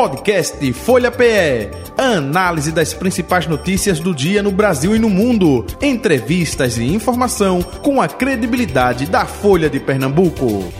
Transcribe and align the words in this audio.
Podcast 0.00 0.72
Folha 0.72 1.10
PE. 1.10 1.68
Análise 1.98 2.72
das 2.72 2.94
principais 2.94 3.46
notícias 3.46 4.00
do 4.00 4.14
dia 4.14 4.42
no 4.42 4.50
Brasil 4.50 4.96
e 4.96 4.98
no 4.98 5.10
mundo. 5.10 5.66
Entrevistas 5.82 6.78
e 6.78 6.84
informação 6.84 7.62
com 7.62 8.00
a 8.00 8.08
credibilidade 8.08 9.04
da 9.04 9.26
Folha 9.26 9.68
de 9.68 9.78
Pernambuco. 9.78 10.72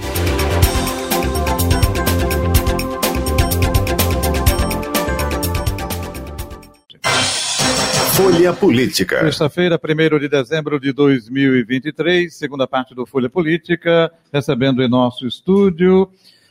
Folha 8.14 8.55
Política. 8.55 9.21
Sexta-feira, 9.21 9.79
1 9.79 10.18
de 10.18 10.29
dezembro 10.30 10.80
de 10.80 10.95
2023, 10.95 12.34
segunda 12.34 12.66
parte 12.66 12.95
do 12.95 13.05
Folha 13.05 13.29
Política, 13.29 14.11
recebendo 14.32 14.82
em 14.82 14.89
nosso 14.89 15.27
estúdio 15.27 16.11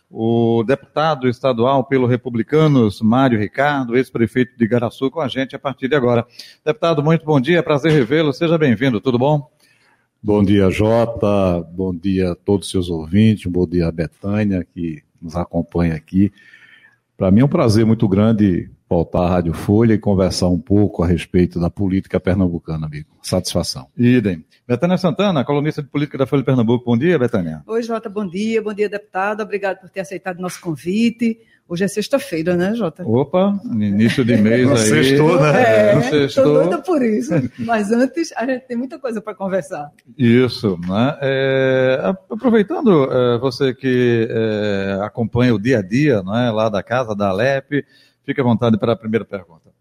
o 0.10 0.64
deputado 0.64 1.28
estadual 1.28 1.84
pelo 1.84 2.08
Republicanos, 2.08 3.02
Mário 3.02 3.40
Ricardo, 3.40 3.96
ex-prefeito 3.96 4.58
de 4.58 4.68
Garaçu, 4.68 5.12
com 5.12 5.22
a 5.22 5.28
gente 5.28 5.56
a 5.56 5.60
partir 5.60 5.88
de 5.88 5.96
agora. 5.96 6.26
Deputado, 6.66 7.04
muito 7.04 7.26
bom 7.26 7.40
dia, 7.40 7.62
prazer 7.62 7.92
revê-lo, 7.92 8.34
seja 8.34 8.58
bem-vindo, 8.58 9.00
tudo 9.00 9.20
bom? 9.20 9.52
Bom 10.22 10.44
dia, 10.44 10.70
Jota, 10.70 11.62
bom 11.72 11.96
dia 11.96 12.32
a 12.32 12.36
todos 12.36 12.66
os 12.66 12.72
seus 12.72 12.90
ouvintes, 12.90 13.50
bom 13.50 13.68
dia 13.68 13.88
a 13.88 13.92
Betânia, 13.92 14.66
que 14.74 15.04
nos 15.22 15.36
acompanha 15.36 15.96
aqui. 15.96 16.32
Para 17.16 17.30
mim 17.30 17.42
é 17.42 17.46
um 17.46 17.50
prazer 17.50 17.86
muito 17.86 18.08
grande 18.08 18.70
voltar 18.90 19.20
à 19.20 19.30
Rádio 19.30 19.54
Folha 19.54 19.94
e 19.94 20.00
conversar 20.00 20.48
um 20.48 20.60
pouco 20.60 21.04
a 21.04 21.08
respeito 21.08 21.60
da 21.60 21.70
política 21.70 22.20
pernambucana, 22.20 22.88
amigo. 22.88 23.08
Satisfação. 23.22 23.88
Idem. 23.96 24.44
Betânia 24.68 24.98
Santana, 24.98 25.46
colunista 25.46 25.82
de 25.84 25.88
política 25.88 26.18
da 26.18 26.26
Folha 26.26 26.42
de 26.42 26.46
Pernambuco. 26.46 26.86
Bom 26.86 26.98
dia, 26.98 27.18
Betânia. 27.18 27.62
Oi, 27.68 27.84
Jota, 27.84 28.10
bom 28.10 28.28
dia. 28.28 28.62
Bom 28.62 28.74
dia, 28.74 28.90
deputado. 28.90 29.42
Obrigado 29.42 29.80
por 29.82 29.90
ter 29.90 30.02
aceitado 30.02 30.40
nosso 30.40 30.60
convite. 30.60 31.40
Hoje 31.68 31.84
é 31.84 31.88
sexta-feira, 31.88 32.56
né, 32.56 32.74
Jota? 32.74 33.04
Opa, 33.06 33.60
início 33.64 34.26
de 34.26 34.36
mês 34.38 34.68
aí. 34.72 34.78
Sextou, 34.78 35.40
né? 35.40 35.62
É, 35.62 36.02
sextou. 36.02 36.44
tô 36.44 36.54
doida 36.54 36.80
por 36.80 37.04
isso. 37.04 37.32
Mas 37.60 37.92
antes, 37.92 38.34
a 38.36 38.44
gente 38.44 38.66
tem 38.66 38.76
muita 38.76 38.98
coisa 38.98 39.22
para 39.22 39.36
conversar. 39.36 39.92
Isso, 40.18 40.80
né? 40.88 41.18
É, 41.22 42.16
aproveitando 42.28 43.08
é, 43.12 43.38
você 43.38 43.72
que 43.72 44.28
é, 44.32 45.00
acompanha 45.04 45.54
o 45.54 45.60
dia 45.60 45.78
a 45.78 45.82
dia, 45.84 46.24
né, 46.24 46.50
lá 46.50 46.70
da 46.70 46.82
casa 46.82 47.16
da 47.16 47.30
Alep, 47.30 47.86
Fique 48.30 48.42
à 48.42 48.44
vontade 48.44 48.78
para 48.78 48.94
a 48.94 48.96
primeira 48.96 49.26
pergunta. 49.26 49.72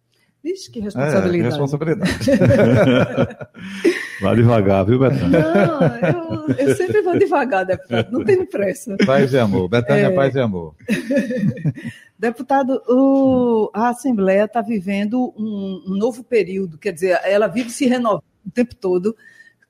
Vixe, 0.43 0.71
que 0.71 0.81
responsabilidade. 0.81 1.39
É, 1.39 1.49
responsabilidade. 1.51 2.19
Vai 4.23 4.37
devagar, 4.37 4.87
viu, 4.87 4.99
Betânia? 4.99 5.67
Não, 5.67 6.49
eu, 6.49 6.69
eu, 6.69 6.75
sempre 6.75 7.03
vou 7.03 7.19
devagar, 7.19 7.67
deputado. 7.67 8.11
Não 8.11 8.25
tenho 8.25 8.47
pressa. 8.47 8.97
Paz 9.05 9.35
e 9.35 9.39
amor. 9.39 9.69
Betânia, 9.69 10.07
é... 10.07 10.11
paz 10.11 10.35
e 10.35 10.41
amor. 10.41 10.75
Deputado, 12.19 12.81
o, 12.89 13.71
a 13.75 13.91
Assembleia 13.91 14.47
está 14.47 14.63
vivendo 14.63 15.31
um, 15.37 15.83
um, 15.87 15.95
novo 15.99 16.25
período, 16.25 16.79
quer 16.79 16.93
dizer, 16.93 17.21
ela 17.25 17.49
vive 17.49 17.69
se 17.69 17.85
renovando 17.85 18.25
o 18.47 18.51
tempo 18.51 18.75
todo, 18.75 19.15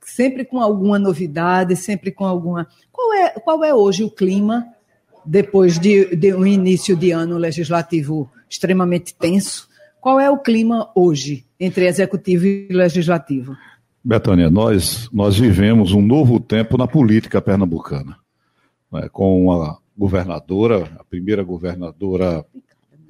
sempre 0.02 0.44
com 0.44 0.60
alguma 0.60 1.00
novidade, 1.00 1.74
sempre 1.74 2.12
com 2.12 2.24
alguma. 2.24 2.68
Qual 2.92 3.12
é, 3.12 3.30
qual 3.30 3.64
é 3.64 3.74
hoje 3.74 4.04
o 4.04 4.10
clima 4.10 4.68
depois 5.26 5.80
de, 5.80 6.14
de 6.14 6.32
um 6.32 6.46
início 6.46 6.96
de 6.96 7.10
ano 7.10 7.36
legislativo 7.36 8.30
extremamente 8.48 9.14
tenso. 9.14 9.68
Qual 10.00 10.18
é 10.20 10.30
o 10.30 10.38
clima 10.38 10.90
hoje 10.94 11.44
entre 11.58 11.86
executivo 11.86 12.46
e 12.46 12.68
legislativo? 12.70 13.56
Betânia, 14.02 14.48
nós, 14.48 15.08
nós 15.12 15.36
vivemos 15.36 15.92
um 15.92 16.00
novo 16.00 16.40
tempo 16.40 16.78
na 16.78 16.86
política 16.86 17.42
pernambucana, 17.42 18.16
né, 18.92 19.08
com 19.12 19.52
a 19.52 19.76
governadora, 19.96 20.88
a 20.98 21.04
primeira 21.04 21.42
governadora 21.42 22.44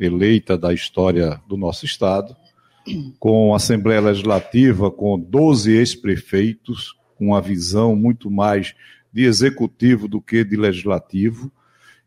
eleita 0.00 0.56
da 0.56 0.72
história 0.72 1.40
do 1.46 1.56
nosso 1.56 1.84
estado, 1.84 2.34
com 3.18 3.52
a 3.52 3.56
Assembleia 3.56 4.00
Legislativa, 4.00 4.90
com 4.90 5.18
12 5.18 5.72
ex-prefeitos, 5.72 6.96
com 7.16 7.26
uma 7.26 7.40
visão 7.40 7.94
muito 7.94 8.30
mais 8.30 8.74
de 9.12 9.24
executivo 9.24 10.08
do 10.08 10.20
que 10.20 10.42
de 10.42 10.56
legislativo, 10.56 11.52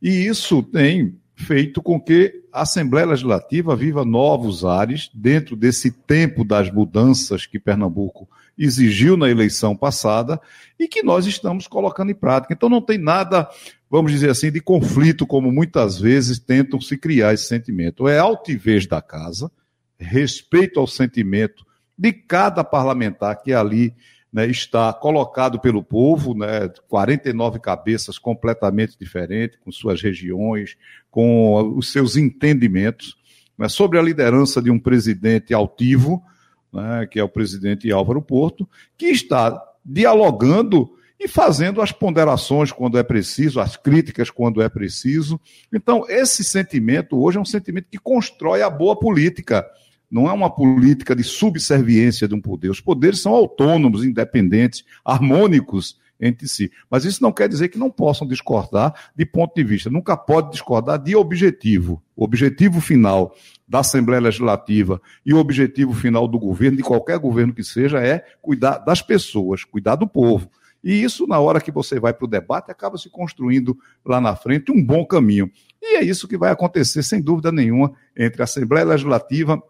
e 0.02 0.26
isso 0.26 0.64
tem 0.64 1.16
feito 1.42 1.82
com 1.82 2.00
que 2.00 2.42
a 2.54 2.62
Assembleia 2.62 3.08
Legislativa 3.08 3.76
viva 3.76 4.06
novos 4.06 4.64
ares 4.64 5.10
dentro 5.14 5.56
desse 5.56 5.92
tempo 5.92 6.44
das 6.44 6.72
mudanças 6.72 7.46
que 7.46 7.60
Pernambuco 7.60 8.30
exigiu 8.58 9.18
na 9.18 9.30
eleição 9.30 9.76
passada 9.76 10.40
e 10.80 10.88
que 10.88 11.02
nós 11.02 11.26
estamos 11.26 11.68
colocando 11.68 12.12
em 12.12 12.16
prática. 12.16 12.54
Então 12.54 12.70
não 12.70 12.82
tem 12.82 12.98
nada, 12.98 13.50
vamos 13.90 14.12
dizer 14.12 14.30
assim, 14.30 14.52
de 14.52 14.62
conflito, 14.62 15.26
como 15.26 15.52
muitas 15.52 16.00
vezes 16.00 16.40
tentam 16.40 16.80
se 16.80 16.98
criar 16.98 17.34
esse 17.34 17.46
sentimento. 17.46 18.08
É 18.08 18.20
altivez 18.20 18.86
da 18.86 19.02
casa, 19.02 19.52
respeito 19.98 20.80
ao 20.80 20.88
sentimento 20.88 21.66
de 21.98 22.12
cada 22.12 22.64
parlamentar 22.64 23.42
que 23.42 23.54
ali 23.54 23.94
né, 24.32 24.48
está 24.48 24.94
colocado 24.94 25.60
pelo 25.60 25.84
povo, 25.84 26.34
né, 26.34 26.72
49 26.88 27.60
cabeças 27.60 28.18
completamente 28.18 28.98
diferentes, 28.98 29.60
com 29.64 29.72
suas 29.72 30.02
regiões, 30.02 30.78
com 31.10 31.76
os 31.78 31.92
seus 31.92 32.16
entendimentos, 32.16 33.18
né, 33.58 33.68
sobre 33.68 34.00
a 34.00 34.02
liderança 34.02 34.62
de 34.62 34.72
um 34.72 34.80
presidente 34.80 35.54
altivo, 35.54 36.24
né, 36.72 37.06
que 37.10 37.20
é 37.20 37.24
o 37.24 37.30
presidente 37.30 37.92
Álvaro 37.92 38.22
Porto, 38.22 38.68
que 38.98 39.08
está 39.08 39.62
dialogando 39.84 40.90
e 41.20 41.28
fazendo 41.28 41.82
as 41.82 41.92
ponderações 41.92 42.72
quando 42.72 42.98
é 42.98 43.04
preciso, 43.04 43.60
as 43.60 43.76
críticas 43.76 44.32
quando 44.32 44.62
é 44.62 44.70
preciso. 44.70 45.40
Então, 45.72 46.04
esse 46.10 46.44
sentimento 46.44 47.22
hoje 47.22 47.38
é 47.38 47.42
um 47.42 47.46
sentimento 47.46 47.88
que 47.92 48.00
constrói 48.00 48.64
a 48.64 48.70
boa 48.70 48.98
política 48.98 49.64
não 50.12 50.30
é 50.30 50.34
uma 50.34 50.50
política 50.50 51.16
de 51.16 51.24
subserviência 51.24 52.28
de 52.28 52.36
um 52.36 52.42
poder. 52.42 52.70
Os 52.70 52.82
poderes 52.82 53.22
são 53.22 53.32
autônomos, 53.32 54.04
independentes, 54.04 54.84
harmônicos 55.06 55.98
entre 56.20 56.48
si. 56.48 56.72
Mas 56.90 57.04
isso 57.06 57.24
não 57.24 57.32
quer 57.32 57.50
dizer 57.50 57.70
que 57.70 57.80
não 57.80 57.90
possam 57.90 58.28
discordar 58.28 58.94
de 59.16 59.26
ponto 59.26 59.56
de 59.56 59.64
vista. 59.64 59.90
Nunca 59.90 60.16
pode 60.16 60.52
discordar 60.52 61.02
de 61.02 61.16
objetivo. 61.16 62.04
O 62.16 62.24
objetivo 62.24 62.80
final 62.80 63.34
da 63.68 63.80
Assembleia 63.80 64.22
Legislativa 64.22 65.02
e 65.26 65.34
o 65.34 65.38
objetivo 65.38 65.94
final 65.94 66.28
do 66.28 66.38
governo, 66.38 66.78
de 66.78 66.84
qualquer 66.84 67.18
governo 67.18 67.54
que 67.54 67.64
seja, 67.64 68.00
é 68.00 68.24
cuidar 68.42 68.80
das 68.80 69.02
pessoas, 69.02 69.64
cuidar 69.64 69.96
do 69.96 70.08
povo. 70.08 70.50
E 70.84 71.04
isso, 71.04 71.28
na 71.28 71.40
hora 71.40 71.62
que 71.62 71.72
você 71.72 72.00
vai 72.00 72.14
para 72.14 72.26
o 72.26 72.30
debate, 72.30 72.72
acaba 72.72 72.98
se 72.98 73.10
construindo 73.10 73.78
lá 74.04 74.20
na 74.20 74.36
frente 74.36 74.72
um 74.72 74.84
bom 74.84 75.06
caminho. 75.06 75.50
E 75.82 75.96
é 75.96 76.04
isso 76.04 76.28
que 76.28 76.38
vai 76.38 76.52
acontecer, 76.52 77.04
sem 77.04 77.22
dúvida 77.22 77.52
nenhuma, 77.52 77.94
entre 78.18 78.42
a 78.42 78.46
Assembleia 78.46 78.86
Legislativa 78.86 79.62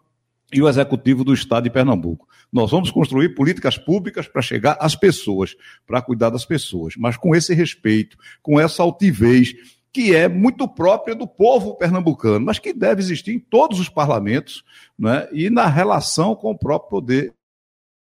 e 0.52 0.62
o 0.62 0.68
Executivo 0.68 1.24
do 1.24 1.34
Estado 1.34 1.64
de 1.64 1.70
Pernambuco. 1.70 2.28
Nós 2.52 2.72
vamos 2.72 2.92
construir 2.92 3.30
políticas 3.30 3.78
públicas 3.78 4.28
para 4.28 4.42
chegar 4.42 4.78
às 4.80 4.96
pessoas, 4.96 5.56
para 5.88 6.02
cuidar 6.02 6.30
das 6.30 6.46
pessoas, 6.46 6.96
mas 6.98 7.16
com 7.16 7.36
esse 7.36 7.54
respeito, 7.54 8.18
com 8.42 8.60
essa 8.60 8.84
altivez 8.84 9.54
que 9.94 10.16
é 10.16 10.28
muito 10.28 10.68
própria 10.68 11.14
do 11.14 11.28
povo 11.28 11.76
pernambucano, 11.76 12.46
mas 12.46 12.60
que 12.60 12.74
deve 12.74 13.02
existir 13.02 13.34
em 13.34 13.40
todos 13.40 13.80
os 13.80 13.90
parlamentos 13.90 14.64
né, 14.98 15.28
e 15.34 15.50
na 15.50 15.68
relação 15.68 16.34
com 16.36 16.52
o 16.52 16.58
próprio 16.58 16.90
poder 16.90 17.34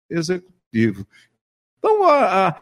executivo. 0.09 1.07
Então, 1.79 2.03
a, 2.03 2.47
a, 2.47 2.61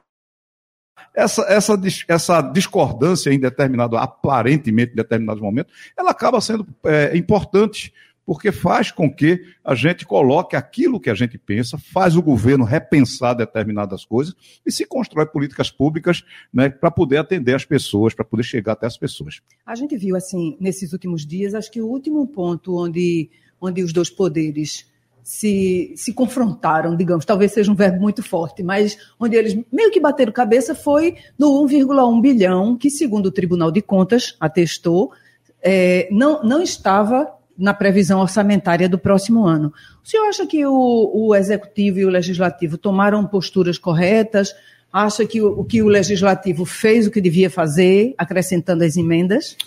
essa, 1.13 1.41
essa, 1.43 1.81
essa 2.07 2.41
discordância 2.41 3.31
em 3.31 3.39
determinado, 3.39 3.97
aparentemente 3.97 4.93
em 4.93 4.95
determinados 4.95 5.41
momentos, 5.41 5.73
ela 5.97 6.11
acaba 6.11 6.39
sendo 6.39 6.65
é, 6.85 7.17
importante 7.17 7.93
porque 8.27 8.51
faz 8.51 8.91
com 8.91 9.09
que 9.09 9.41
a 9.63 9.73
gente 9.73 10.05
coloque 10.05 10.57
aquilo 10.57 10.99
que 10.99 11.09
a 11.09 11.13
gente 11.13 11.37
pensa, 11.37 11.77
faz 11.77 12.17
o 12.17 12.21
governo 12.21 12.65
repensar 12.65 13.33
determinadas 13.33 14.03
coisas 14.03 14.35
e 14.65 14.71
se 14.71 14.85
constrói 14.85 15.25
políticas 15.25 15.71
públicas 15.71 16.25
né, 16.53 16.67
para 16.67 16.91
poder 16.91 17.19
atender 17.19 17.55
as 17.55 17.63
pessoas, 17.63 18.13
para 18.13 18.25
poder 18.25 18.43
chegar 18.43 18.73
até 18.73 18.85
as 18.85 18.97
pessoas. 18.97 19.39
A 19.65 19.75
gente 19.75 19.95
viu, 19.95 20.17
assim, 20.17 20.57
nesses 20.59 20.91
últimos 20.91 21.25
dias, 21.25 21.55
acho 21.55 21.71
que 21.71 21.81
o 21.81 21.87
último 21.87 22.27
ponto 22.27 22.75
onde, 22.77 23.29
onde 23.61 23.81
os 23.81 23.93
dois 23.93 24.09
poderes 24.09 24.85
se, 25.23 25.93
se 25.95 26.11
confrontaram, 26.11 26.97
digamos, 26.97 27.23
talvez 27.23 27.53
seja 27.53 27.71
um 27.71 27.75
verbo 27.75 28.01
muito 28.01 28.21
forte, 28.21 28.61
mas 28.61 28.97
onde 29.17 29.37
eles 29.37 29.57
meio 29.71 29.89
que 29.89 30.01
bateram 30.01 30.33
cabeça 30.33 30.75
foi 30.75 31.15
no 31.39 31.65
1,1 31.65 32.21
bilhão, 32.21 32.75
que, 32.75 32.89
segundo 32.89 33.27
o 33.27 33.31
Tribunal 33.31 33.71
de 33.71 33.81
Contas 33.81 34.35
atestou, 34.37 35.13
é, 35.61 36.09
não, 36.11 36.43
não 36.43 36.61
estava 36.61 37.36
na 37.57 37.73
previsão 37.73 38.19
orçamentária 38.19 38.87
do 38.87 38.99
próximo 38.99 39.45
ano. 39.45 39.73
O 40.03 40.07
senhor 40.07 40.27
acha 40.27 40.45
que 40.45 40.65
o, 40.65 41.11
o 41.13 41.35
executivo 41.35 41.99
e 41.99 42.05
o 42.05 42.09
legislativo 42.09 42.77
tomaram 42.77 43.25
posturas 43.25 43.77
corretas? 43.77 44.53
Acha 44.91 45.25
que 45.25 45.41
o, 45.41 45.63
que 45.63 45.81
o 45.81 45.87
legislativo 45.87 46.65
fez 46.65 47.07
o 47.07 47.11
que 47.11 47.19
devia 47.19 47.49
fazer, 47.49 48.13
acrescentando 48.17 48.83
as 48.83 48.95
emendas? 48.95 49.57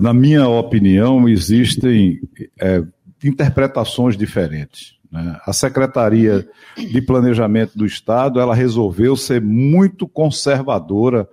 Na 0.00 0.12
minha 0.12 0.48
opinião, 0.48 1.28
existem 1.28 2.20
é, 2.60 2.82
interpretações 3.22 4.16
diferentes. 4.16 4.96
Né? 5.10 5.38
A 5.44 5.52
Secretaria 5.52 6.46
de 6.76 7.00
Planejamento 7.00 7.76
do 7.76 7.86
Estado 7.86 8.40
ela 8.40 8.54
resolveu 8.54 9.16
ser 9.16 9.40
muito 9.40 10.08
conservadora 10.08 11.28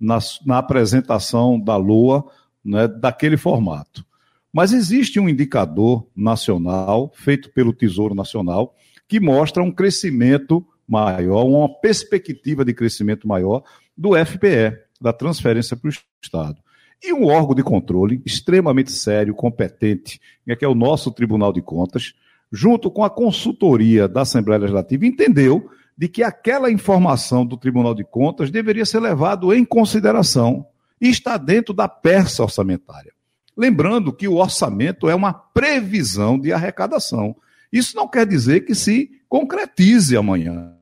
na, 0.00 0.18
na 0.46 0.58
apresentação 0.58 1.58
da 1.58 1.76
LOA 1.76 2.24
né, 2.64 2.86
daquele 2.86 3.36
formato. 3.36 4.04
Mas 4.52 4.72
existe 4.72 5.20
um 5.20 5.28
indicador 5.28 6.06
nacional, 6.16 7.12
feito 7.14 7.50
pelo 7.50 7.72
Tesouro 7.72 8.14
Nacional, 8.14 8.74
que 9.06 9.20
mostra 9.20 9.62
um 9.62 9.70
crescimento 9.70 10.66
maior, 10.86 11.44
uma 11.44 11.68
perspectiva 11.80 12.64
de 12.64 12.72
crescimento 12.72 13.28
maior 13.28 13.62
do 13.96 14.10
FPE, 14.14 14.78
da 15.00 15.12
transferência 15.12 15.76
para 15.76 15.90
o 15.90 15.92
Estado. 16.22 16.56
E 17.02 17.12
um 17.12 17.26
órgão 17.26 17.54
de 17.54 17.62
controle 17.62 18.20
extremamente 18.24 18.90
sério, 18.90 19.34
competente, 19.34 20.20
que 20.58 20.64
é 20.64 20.68
o 20.68 20.74
nosso 20.74 21.12
Tribunal 21.12 21.52
de 21.52 21.62
Contas, 21.62 22.14
junto 22.50 22.90
com 22.90 23.04
a 23.04 23.10
consultoria 23.10 24.08
da 24.08 24.22
Assembleia 24.22 24.60
Legislativa, 24.60 25.06
entendeu 25.06 25.70
de 25.96 26.08
que 26.08 26.22
aquela 26.22 26.70
informação 26.70 27.44
do 27.44 27.56
Tribunal 27.56 27.94
de 27.94 28.04
Contas 28.04 28.50
deveria 28.50 28.86
ser 28.86 29.00
levado 29.00 29.52
em 29.52 29.64
consideração 29.64 30.66
e 31.00 31.08
está 31.08 31.36
dentro 31.36 31.74
da 31.74 31.86
peça 31.88 32.42
orçamentária. 32.42 33.12
Lembrando 33.58 34.12
que 34.12 34.28
o 34.28 34.36
orçamento 34.36 35.08
é 35.08 35.14
uma 35.16 35.32
previsão 35.32 36.38
de 36.38 36.52
arrecadação. 36.52 37.34
Isso 37.72 37.96
não 37.96 38.06
quer 38.06 38.24
dizer 38.24 38.60
que 38.60 38.72
se 38.72 39.10
concretize 39.28 40.16
amanhã. 40.16 40.74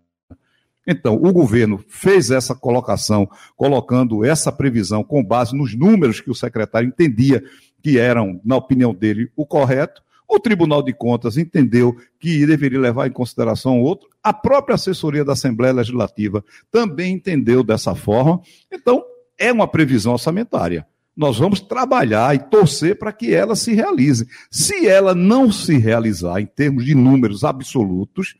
Então, 0.86 1.14
o 1.14 1.32
governo 1.32 1.82
fez 1.88 2.30
essa 2.30 2.54
colocação, 2.54 3.28
colocando 3.56 4.22
essa 4.22 4.52
previsão 4.52 5.02
com 5.02 5.24
base 5.24 5.56
nos 5.56 5.74
números 5.74 6.20
que 6.20 6.30
o 6.30 6.34
secretário 6.34 6.86
entendia 6.86 7.42
que 7.82 7.98
eram, 7.98 8.38
na 8.44 8.56
opinião 8.56 8.92
dele, 8.94 9.30
o 9.34 9.46
correto. 9.46 10.02
O 10.28 10.38
Tribunal 10.38 10.82
de 10.82 10.92
Contas 10.92 11.38
entendeu 11.38 11.96
que 12.20 12.46
deveria 12.46 12.78
levar 12.78 13.06
em 13.06 13.12
consideração 13.12 13.80
outro. 13.80 14.06
A 14.22 14.34
própria 14.34 14.74
assessoria 14.74 15.24
da 15.24 15.32
Assembleia 15.32 15.72
Legislativa 15.72 16.44
também 16.70 17.14
entendeu 17.14 17.64
dessa 17.64 17.94
forma. 17.94 18.40
Então, 18.70 19.02
é 19.38 19.50
uma 19.50 19.66
previsão 19.66 20.12
orçamentária. 20.12 20.86
Nós 21.16 21.38
vamos 21.38 21.60
trabalhar 21.60 22.34
e 22.34 22.38
torcer 22.38 22.98
para 22.98 23.12
que 23.12 23.32
ela 23.32 23.56
se 23.56 23.72
realize. 23.72 24.28
Se 24.50 24.86
ela 24.86 25.14
não 25.14 25.50
se 25.50 25.78
realizar 25.78 26.40
em 26.40 26.46
termos 26.46 26.84
de 26.84 26.94
números 26.94 27.42
absolutos, 27.42 28.36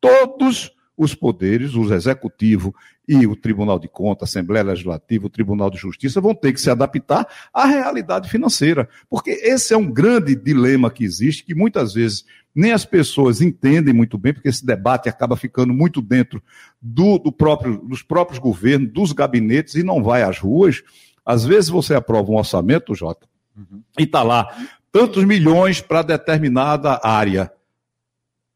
todos 0.00 0.72
os 0.96 1.14
poderes, 1.14 1.74
o 1.74 1.92
executivo 1.92 2.74
e 3.06 3.26
o 3.26 3.36
Tribunal 3.36 3.78
de 3.78 3.86
Contas, 3.86 4.28
a 4.28 4.30
Assembleia 4.30 4.64
Legislativa, 4.64 5.26
o 5.26 5.30
Tribunal 5.30 5.70
de 5.70 5.76
Justiça 5.76 6.20
vão 6.20 6.34
ter 6.34 6.52
que 6.52 6.60
se 6.60 6.70
adaptar 6.70 7.28
à 7.52 7.66
realidade 7.66 8.30
financeira, 8.30 8.88
porque 9.08 9.30
esse 9.30 9.74
é 9.74 9.76
um 9.76 9.90
grande 9.90 10.34
dilema 10.34 10.90
que 10.90 11.04
existe, 11.04 11.44
que 11.44 11.54
muitas 11.54 11.94
vezes 11.94 12.24
nem 12.54 12.72
as 12.72 12.86
pessoas 12.86 13.42
entendem 13.42 13.92
muito 13.92 14.16
bem, 14.16 14.32
porque 14.32 14.48
esse 14.48 14.64
debate 14.64 15.08
acaba 15.08 15.36
ficando 15.36 15.74
muito 15.74 16.00
dentro 16.00 16.42
do, 16.80 17.18
do 17.18 17.30
próprio, 17.30 17.76
dos 17.76 18.02
próprios 18.02 18.38
governos, 18.38 18.90
dos 18.90 19.12
gabinetes 19.12 19.74
e 19.74 19.82
não 19.82 20.02
vai 20.02 20.22
às 20.22 20.38
ruas. 20.38 20.82
Às 21.26 21.44
vezes 21.44 21.68
você 21.68 21.94
aprova 21.94 22.30
um 22.30 22.36
orçamento, 22.36 22.94
Jota, 22.94 23.26
uhum. 23.56 23.82
e 23.98 24.04
está 24.04 24.22
lá 24.22 24.56
tantos 24.92 25.24
milhões 25.24 25.80
para 25.80 26.02
determinada 26.02 27.00
área. 27.02 27.52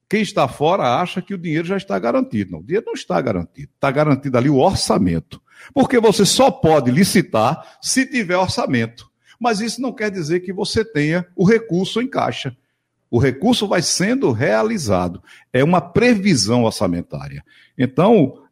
Quem 0.09 0.23
está 0.23 0.49
fora 0.49 1.01
acha 1.01 1.21
que 1.21 1.35
o 1.35 1.39
dinheiro 1.39 1.67
já 1.67 1.77
está 1.77 1.99
garantido. 1.99 2.53
Não, 2.53 2.61
o 2.61 2.65
dinheiro 2.65 2.87
não 2.87 2.95
está 2.95 3.21
garantido. 3.21 3.71
Está 3.75 3.91
garantido 3.91 4.39
ali 4.39 4.49
o 4.49 4.57
orçamento. 4.57 5.41
Porque 5.75 6.01
você 6.01 6.25
só 6.25 6.51
pode 6.51 6.91
licitar 6.91 7.79
se 7.81 8.07
tiver 8.07 8.37
orçamento. 8.37 9.11
Mas 9.39 9.61
isso 9.61 9.81
não 9.81 9.93
quer 9.93 10.11
dizer 10.11 10.41
que 10.41 10.53
você 10.53 10.85
tenha 10.85 11.27
o 11.37 11.45
recurso 11.45 12.01
em 12.01 12.09
caixa. 12.09 12.57
O 13.11 13.19
recurso 13.19 13.67
vai 13.67 13.83
sendo 13.83 14.33
realizado. 14.33 15.23
É 15.53 15.63
uma 15.63 15.81
previsão 15.81 16.65
orçamentária. 16.65 17.45
Então, 17.77 18.43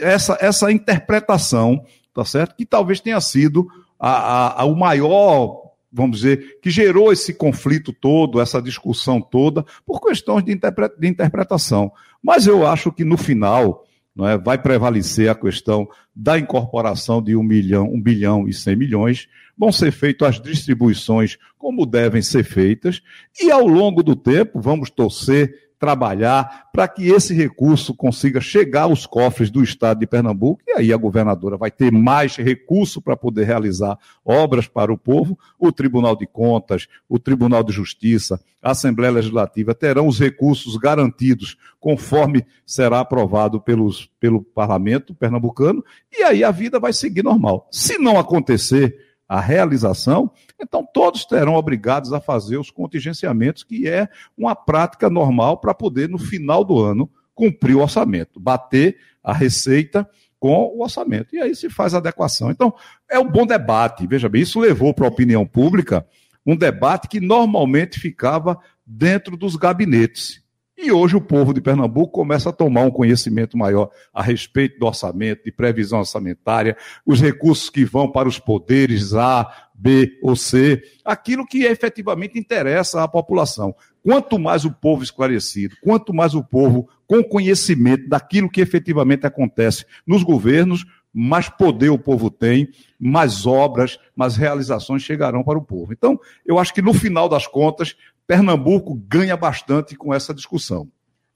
essa, 0.00 0.36
essa 0.40 0.72
interpretação, 0.72 1.84
tá 2.18 2.24
certo? 2.24 2.56
Que 2.56 2.66
talvez 2.66 2.98
tenha 2.98 3.20
sido 3.20 3.68
a, 3.96 4.10
a, 4.10 4.62
a, 4.62 4.64
o 4.64 4.74
maior 4.74 5.68
vamos 5.90 6.18
dizer, 6.18 6.58
que 6.60 6.68
gerou 6.68 7.10
esse 7.12 7.32
conflito 7.32 7.94
todo, 7.94 8.40
essa 8.40 8.60
discussão 8.60 9.22
toda, 9.22 9.64
por 9.86 10.00
questões 10.00 10.44
de, 10.44 10.54
de 10.54 11.06
interpretação. 11.08 11.90
Mas 12.22 12.46
eu 12.46 12.66
acho 12.66 12.92
que 12.92 13.04
no 13.04 13.16
final 13.16 13.84
não 14.14 14.28
é, 14.28 14.36
vai 14.36 14.58
prevalecer 14.58 15.30
a 15.30 15.34
questão 15.34 15.88
da 16.14 16.38
incorporação 16.38 17.22
de 17.22 17.34
um 17.34 17.42
milhão, 17.42 17.88
um 17.90 18.00
bilhão 18.00 18.46
e 18.48 18.52
cem 18.52 18.76
milhões, 18.76 19.28
vão 19.56 19.72
ser 19.72 19.92
feitas 19.92 20.28
as 20.28 20.42
distribuições 20.42 21.38
como 21.56 21.86
devem 21.86 22.20
ser 22.20 22.44
feitas, 22.44 23.00
e 23.40 23.50
ao 23.50 23.66
longo 23.66 24.02
do 24.02 24.14
tempo 24.14 24.60
vamos 24.60 24.90
torcer 24.90 25.67
trabalhar 25.78 26.68
para 26.72 26.88
que 26.88 27.08
esse 27.08 27.32
recurso 27.32 27.94
consiga 27.94 28.40
chegar 28.40 28.82
aos 28.82 29.06
cofres 29.06 29.50
do 29.50 29.62
estado 29.62 30.00
de 30.00 30.06
Pernambuco, 30.06 30.60
e 30.66 30.72
aí 30.72 30.92
a 30.92 30.96
governadora 30.96 31.56
vai 31.56 31.70
ter 31.70 31.92
mais 31.92 32.36
recurso 32.36 33.00
para 33.00 33.16
poder 33.16 33.44
realizar 33.44 33.98
obras 34.24 34.66
para 34.66 34.92
o 34.92 34.98
povo, 34.98 35.38
o 35.58 35.70
Tribunal 35.70 36.16
de 36.16 36.26
Contas, 36.26 36.88
o 37.08 37.18
Tribunal 37.18 37.62
de 37.62 37.72
Justiça, 37.72 38.40
a 38.62 38.72
Assembleia 38.72 39.12
Legislativa 39.12 39.74
terão 39.74 40.08
os 40.08 40.18
recursos 40.18 40.76
garantidos 40.76 41.56
conforme 41.78 42.44
será 42.66 43.00
aprovado 43.00 43.60
pelos, 43.60 44.10
pelo 44.18 44.42
parlamento 44.42 45.14
pernambucano, 45.14 45.84
e 46.12 46.22
aí 46.22 46.42
a 46.42 46.50
vida 46.50 46.80
vai 46.80 46.92
seguir 46.92 47.22
normal. 47.22 47.68
Se 47.70 47.98
não 47.98 48.18
acontecer, 48.18 49.07
a 49.28 49.40
realização, 49.40 50.30
então 50.58 50.86
todos 50.92 51.24
terão 51.26 51.54
obrigados 51.54 52.12
a 52.12 52.20
fazer 52.20 52.56
os 52.56 52.70
contingenciamentos, 52.70 53.62
que 53.62 53.86
é 53.86 54.08
uma 54.36 54.56
prática 54.56 55.10
normal 55.10 55.58
para 55.58 55.74
poder, 55.74 56.08
no 56.08 56.18
final 56.18 56.64
do 56.64 56.80
ano, 56.80 57.10
cumprir 57.34 57.76
o 57.76 57.80
orçamento, 57.80 58.40
bater 58.40 58.96
a 59.22 59.32
receita 59.32 60.08
com 60.40 60.72
o 60.74 60.82
orçamento. 60.82 61.34
E 61.34 61.40
aí 61.40 61.54
se 61.54 61.68
faz 61.68 61.94
adequação. 61.94 62.50
Então, 62.50 62.74
é 63.10 63.18
um 63.18 63.28
bom 63.28 63.46
debate. 63.46 64.06
Veja 64.06 64.28
bem, 64.28 64.42
isso 64.42 64.60
levou 64.60 64.94
para 64.94 65.04
a 65.04 65.10
opinião 65.10 65.46
pública 65.46 66.06
um 66.46 66.56
debate 66.56 67.08
que 67.08 67.20
normalmente 67.20 68.00
ficava 68.00 68.58
dentro 68.86 69.36
dos 69.36 69.56
gabinetes. 69.56 70.42
E 70.80 70.92
hoje 70.92 71.16
o 71.16 71.20
povo 71.20 71.52
de 71.52 71.60
Pernambuco 71.60 72.12
começa 72.12 72.50
a 72.50 72.52
tomar 72.52 72.82
um 72.82 72.90
conhecimento 72.90 73.58
maior 73.58 73.90
a 74.14 74.22
respeito 74.22 74.78
do 74.78 74.86
orçamento, 74.86 75.42
de 75.42 75.50
previsão 75.50 75.98
orçamentária, 75.98 76.76
os 77.04 77.20
recursos 77.20 77.68
que 77.68 77.84
vão 77.84 78.08
para 78.08 78.28
os 78.28 78.38
poderes 78.38 79.12
A, 79.12 79.68
B 79.74 80.16
ou 80.22 80.36
C, 80.36 80.80
aquilo 81.04 81.44
que 81.44 81.64
efetivamente 81.64 82.38
interessa 82.38 83.02
à 83.02 83.08
população. 83.08 83.74
Quanto 84.04 84.38
mais 84.38 84.64
o 84.64 84.70
povo 84.70 85.02
esclarecido, 85.02 85.74
quanto 85.82 86.14
mais 86.14 86.36
o 86.36 86.44
povo 86.44 86.88
com 87.08 87.24
conhecimento 87.24 88.08
daquilo 88.08 88.48
que 88.48 88.60
efetivamente 88.60 89.26
acontece 89.26 89.84
nos 90.06 90.22
governos, 90.22 90.84
mais 91.12 91.48
poder 91.48 91.90
o 91.90 91.98
povo 91.98 92.30
tem, 92.30 92.68
mais 92.98 93.46
obras, 93.46 93.98
mais 94.14 94.36
realizações 94.36 95.02
chegarão 95.02 95.42
para 95.42 95.58
o 95.58 95.64
povo. 95.64 95.92
Então, 95.92 96.18
eu 96.44 96.58
acho 96.58 96.72
que 96.74 96.82
no 96.82 96.94
final 96.94 97.28
das 97.28 97.46
contas, 97.46 97.96
Pernambuco 98.26 98.94
ganha 98.94 99.36
bastante 99.36 99.96
com 99.96 100.12
essa 100.12 100.34
discussão. 100.34 100.88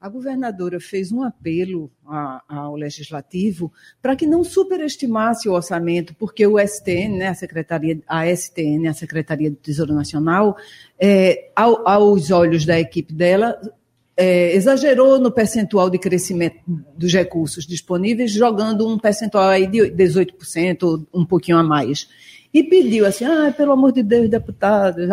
A 0.03 0.09
governadora 0.09 0.81
fez 0.81 1.13
um 1.13 1.23
apelo 1.23 1.89
ao 2.49 2.75
legislativo 2.75 3.73
para 4.03 4.17
que 4.17 4.27
não 4.27 4.43
superestimasse 4.43 5.49
o 5.49 5.53
orçamento, 5.53 6.13
porque 6.17 6.45
o 6.45 6.59
STN, 6.59 7.19
né, 7.19 7.29
a 7.29 7.35
Secretaria, 7.35 8.01
a 8.09 8.27
STN, 8.27 8.89
a 8.89 8.95
Secretaria 8.95 9.49
do 9.49 9.57
Tesouro 9.57 9.95
Nacional, 9.95 10.57
é, 10.99 11.53
ao, 11.55 11.87
aos 11.87 12.33
olhos 12.33 12.67
da 12.67 12.81
equipe 12.81 13.15
dela, 13.15 13.57
é, 14.23 14.55
exagerou 14.55 15.19
no 15.19 15.33
percentual 15.33 15.91
de 15.91 15.99
crescimento 15.99 16.57
dos 16.97 17.13
recursos 17.13 17.67
disponíveis, 17.67 18.31
jogando 18.31 18.87
um 18.87 18.97
percentual 18.97 19.49
aí 19.49 19.67
de 19.67 19.81
18%, 19.91 21.07
um 21.13 21.27
pouquinho 21.27 21.59
a 21.59 21.63
mais. 21.65 22.09
E 22.55 22.63
pediu 22.63 23.05
assim, 23.05 23.25
ah, 23.25 23.53
pelo 23.57 23.73
amor 23.73 23.91
de 23.91 24.01
Deus, 24.01 24.31
deputados, 24.31 25.09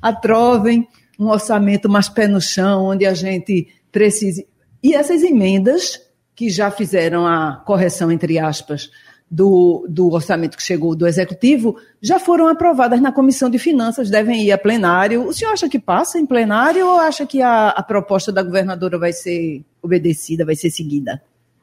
atrovem 0.00 0.88
um 1.18 1.26
orçamento 1.26 1.86
mais 1.86 2.08
pé 2.08 2.26
no 2.26 2.40
chão, 2.40 2.86
onde 2.86 3.04
a 3.04 3.12
gente 3.12 3.68
precise. 3.92 4.46
E 4.82 4.94
essas 4.94 5.22
emendas, 5.22 6.00
que 6.34 6.48
já 6.48 6.70
fizeram 6.70 7.26
a 7.26 7.62
correção, 7.66 8.10
entre 8.10 8.38
aspas, 8.38 8.90
do, 9.30 9.86
do 9.88 10.12
orçamento 10.12 10.56
que 10.56 10.62
chegou 10.62 10.94
do 10.94 11.06
Executivo, 11.06 11.76
já 12.00 12.18
foram 12.18 12.46
aprovadas 12.46 13.00
na 13.00 13.10
Comissão 13.10 13.50
de 13.50 13.58
Finanças, 13.58 14.08
devem 14.08 14.44
ir 14.44 14.52
a 14.52 14.58
plenário. 14.58 15.26
O 15.26 15.32
senhor 15.32 15.52
acha 15.52 15.68
que 15.68 15.78
passa 15.78 16.18
em 16.18 16.26
plenário 16.26 16.86
ou 16.86 16.98
acha 16.98 17.26
que 17.26 17.42
a, 17.42 17.70
a 17.70 17.82
proposta 17.82 18.30
da 18.30 18.42
governadora 18.42 18.98
vai 18.98 19.12
ser 19.12 19.64
obedecida, 19.82 20.44
vai 20.44 20.54
ser 20.54 20.70
seguida? 20.70 21.20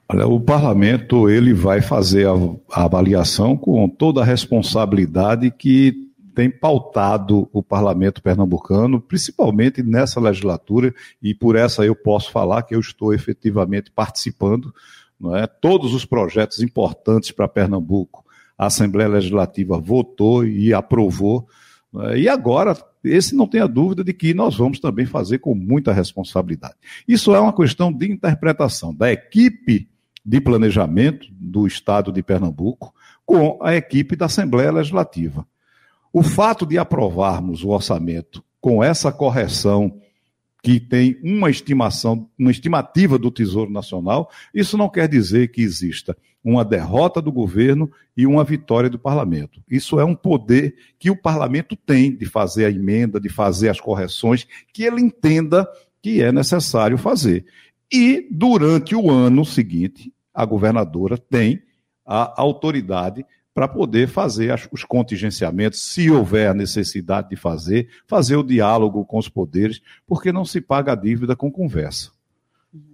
Olha, 0.10 0.28
o 0.28 0.40
parlamento 0.40 1.30
ele 1.30 1.54
vai 1.54 1.82
fazer 1.82 2.28
a, 2.28 2.34
a 2.72 2.84
avaliação 2.84 3.56
com 3.56 3.88
toda 3.88 4.22
a 4.22 4.26
responsabilidade 4.26 5.50
que 5.50 6.04
tem 6.36 6.50
pautado 6.50 7.48
o 7.54 7.62
parlamento 7.62 8.22
pernambucano, 8.22 9.00
principalmente 9.00 9.84
nessa 9.84 10.20
legislatura, 10.20 10.94
e 11.22 11.34
por 11.34 11.56
essa 11.56 11.86
eu 11.86 11.96
posso 11.96 12.32
falar 12.32 12.64
que 12.64 12.76
eu 12.76 12.80
estou 12.80 13.14
efetivamente 13.14 13.92
participando. 13.92 14.74
Não 15.24 15.34
é? 15.34 15.48
Todos 15.48 15.94
os 15.94 16.04
projetos 16.04 16.62
importantes 16.62 17.32
para 17.32 17.48
Pernambuco, 17.48 18.26
a 18.58 18.66
Assembleia 18.66 19.08
Legislativa 19.08 19.80
votou 19.80 20.46
e 20.46 20.74
aprovou. 20.74 21.48
É? 22.10 22.20
E 22.20 22.28
agora, 22.28 22.76
esse 23.02 23.34
não 23.34 23.48
tenha 23.48 23.66
dúvida 23.66 24.04
de 24.04 24.12
que 24.12 24.34
nós 24.34 24.58
vamos 24.58 24.82
também 24.82 25.06
fazer 25.06 25.40
com 25.40 25.56
muita 25.56 25.94
responsabilidade. 25.94 26.76
Isso 27.08 27.34
é 27.34 27.40
uma 27.40 27.56
questão 27.56 27.92
de 27.92 28.12
interpretação 28.12 28.94
da 28.94 29.14
equipe 29.14 29.88
de 30.26 30.42
planejamento 30.42 31.28
do 31.32 31.66
Estado 31.66 32.12
de 32.12 32.22
Pernambuco 32.22 32.94
com 33.26 33.58
a 33.62 33.74
equipe 33.78 34.18
da 34.18 34.26
Assembleia 34.26 34.74
Legislativa. 34.74 35.48
O 36.12 36.22
fato 36.22 36.66
de 36.66 36.78
aprovarmos 36.78 37.64
o 37.64 37.70
orçamento 37.70 38.44
com 38.60 38.84
essa 38.84 39.10
correção 39.10 40.02
que 40.64 40.80
tem 40.80 41.20
uma 41.22 41.50
estimação, 41.50 42.30
uma 42.40 42.50
estimativa 42.50 43.20
do 43.20 43.30
Tesouro 43.30 43.70
Nacional, 43.70 44.32
isso 44.54 44.78
não 44.78 44.88
quer 44.88 45.10
dizer 45.10 45.50
que 45.50 45.62
exista 45.62 46.18
uma 46.42 46.64
derrota 46.64 47.22
do 47.22 47.34
governo 47.34 47.92
e 48.16 48.26
uma 48.26 48.46
vitória 48.46 48.90
do 48.90 48.98
parlamento. 48.98 49.62
Isso 49.70 50.00
é 50.00 50.06
um 50.06 50.16
poder 50.16 50.76
que 50.98 51.12
o 51.12 51.22
parlamento 51.22 51.76
tem 51.76 52.16
de 52.16 52.26
fazer 52.26 52.66
a 52.66 52.72
emenda, 52.72 53.20
de 53.20 53.28
fazer 53.28 53.68
as 53.68 53.82
correções 53.82 54.48
que 54.74 54.84
ele 54.84 55.02
entenda 55.02 55.68
que 56.02 56.22
é 56.22 56.32
necessário 56.32 56.98
fazer. 56.98 57.46
E 57.92 58.26
durante 58.32 58.96
o 58.96 59.12
ano 59.12 59.44
seguinte, 59.44 60.14
a 60.34 60.46
governadora 60.46 61.18
tem 61.18 61.62
a 62.06 62.42
autoridade 62.42 63.26
para 63.54 63.68
poder 63.68 64.08
fazer 64.08 64.68
os 64.72 64.84
contingenciamentos, 64.84 65.80
se 65.80 66.10
houver 66.10 66.54
necessidade 66.56 67.30
de 67.30 67.36
fazer, 67.36 67.88
fazer 68.08 68.36
o 68.36 68.44
diálogo 68.44 69.06
com 69.06 69.18
os 69.18 69.30
poderes, 69.30 69.82
porque 70.08 70.32
não 70.32 70.44
se 70.44 70.60
paga 70.60 70.94
a 70.94 70.96
dívida 70.96 71.36
com 71.36 71.52
conversa. 71.52 72.12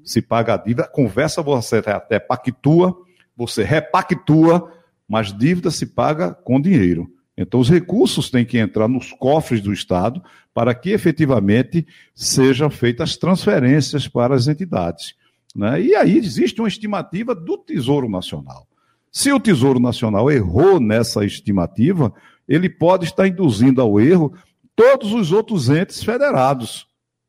Se 0.04 0.22
paga 0.22 0.56
a 0.56 0.58
dívida, 0.58 0.88
conversa 0.88 1.42
você 1.42 1.78
até 1.78 2.20
pactua, 2.20 2.96
você 3.38 3.64
repactua, 3.64 4.72
mas 5.08 5.32
dívida 5.32 5.72
se 5.72 5.86
paga 5.86 6.34
com 6.34 6.60
dinheiro. 6.60 7.10
Então, 7.38 7.62
os 7.62 7.70
recursos 7.70 8.30
têm 8.30 8.44
que 8.44 8.58
entrar 8.58 8.90
nos 8.90 9.14
cofres 9.14 9.62
do 9.62 9.72
Estado 9.72 10.22
para 10.54 10.76
que 10.76 10.90
efetivamente 10.90 11.88
sejam 12.14 12.70
feitas 12.70 13.16
transferências 13.16 14.10
para 14.10 14.36
as 14.36 14.50
entidades. 14.50 15.16
Né? 15.56 15.82
E 15.82 15.96
aí 15.96 16.18
existe 16.18 16.60
uma 16.60 16.68
estimativa 16.68 17.34
do 17.34 17.58
Tesouro 17.58 18.10
Nacional. 18.10 18.68
Se 19.12 19.32
o 19.32 19.40
Tesouro 19.40 19.80
Nacional 19.80 20.30
errou 20.32 20.80
nessa 20.80 21.26
estimativa, 21.26 22.14
ele 22.48 22.70
pode 22.70 23.06
estar 23.06 23.28
induzindo 23.28 23.82
ao 23.82 24.00
erro 24.00 24.34
todos 24.76 25.14
os 25.14 25.32
outros 25.32 25.70
entes 25.70 26.04
federados. 26.04 26.88